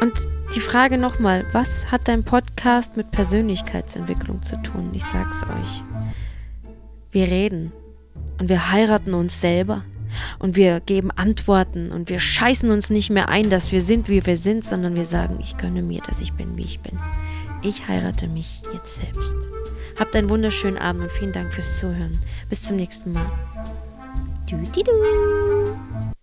Und 0.00 0.28
die 0.54 0.60
Frage 0.60 0.98
nochmal, 0.98 1.46
was 1.52 1.90
hat 1.90 2.06
dein 2.06 2.22
Podcast 2.22 2.96
mit 2.96 3.10
Persönlichkeitsentwicklung 3.10 4.42
zu 4.42 4.56
tun? 4.62 4.90
Ich 4.94 5.04
sag's 5.04 5.42
euch. 5.42 5.82
Wir 7.10 7.26
reden 7.26 7.72
und 8.38 8.48
wir 8.48 8.70
heiraten 8.70 9.14
uns 9.14 9.40
selber 9.40 9.84
und 10.38 10.54
wir 10.54 10.78
geben 10.80 11.10
Antworten 11.10 11.90
und 11.90 12.08
wir 12.08 12.20
scheißen 12.20 12.70
uns 12.70 12.90
nicht 12.90 13.10
mehr 13.10 13.28
ein, 13.28 13.50
dass 13.50 13.72
wir 13.72 13.80
sind, 13.80 14.08
wie 14.08 14.24
wir 14.24 14.38
sind, 14.38 14.64
sondern 14.64 14.94
wir 14.94 15.06
sagen, 15.06 15.38
ich 15.42 15.56
gönne 15.56 15.82
mir, 15.82 16.02
dass 16.02 16.20
ich 16.20 16.32
bin, 16.34 16.56
wie 16.56 16.64
ich 16.64 16.80
bin. 16.80 16.98
Ich 17.62 17.88
heirate 17.88 18.28
mich 18.28 18.62
jetzt 18.72 18.96
selbst. 18.96 19.36
Habt 19.98 20.14
einen 20.14 20.30
wunderschönen 20.30 20.78
Abend 20.78 21.02
und 21.02 21.10
vielen 21.10 21.32
Dank 21.32 21.52
fürs 21.52 21.80
Zuhören. 21.80 22.18
Bis 22.48 22.62
zum 22.62 22.76
nächsten 22.76 23.12
Mal. 23.12 23.30
Du, 24.48 24.56
du, 24.56 24.84
du. 24.84 26.14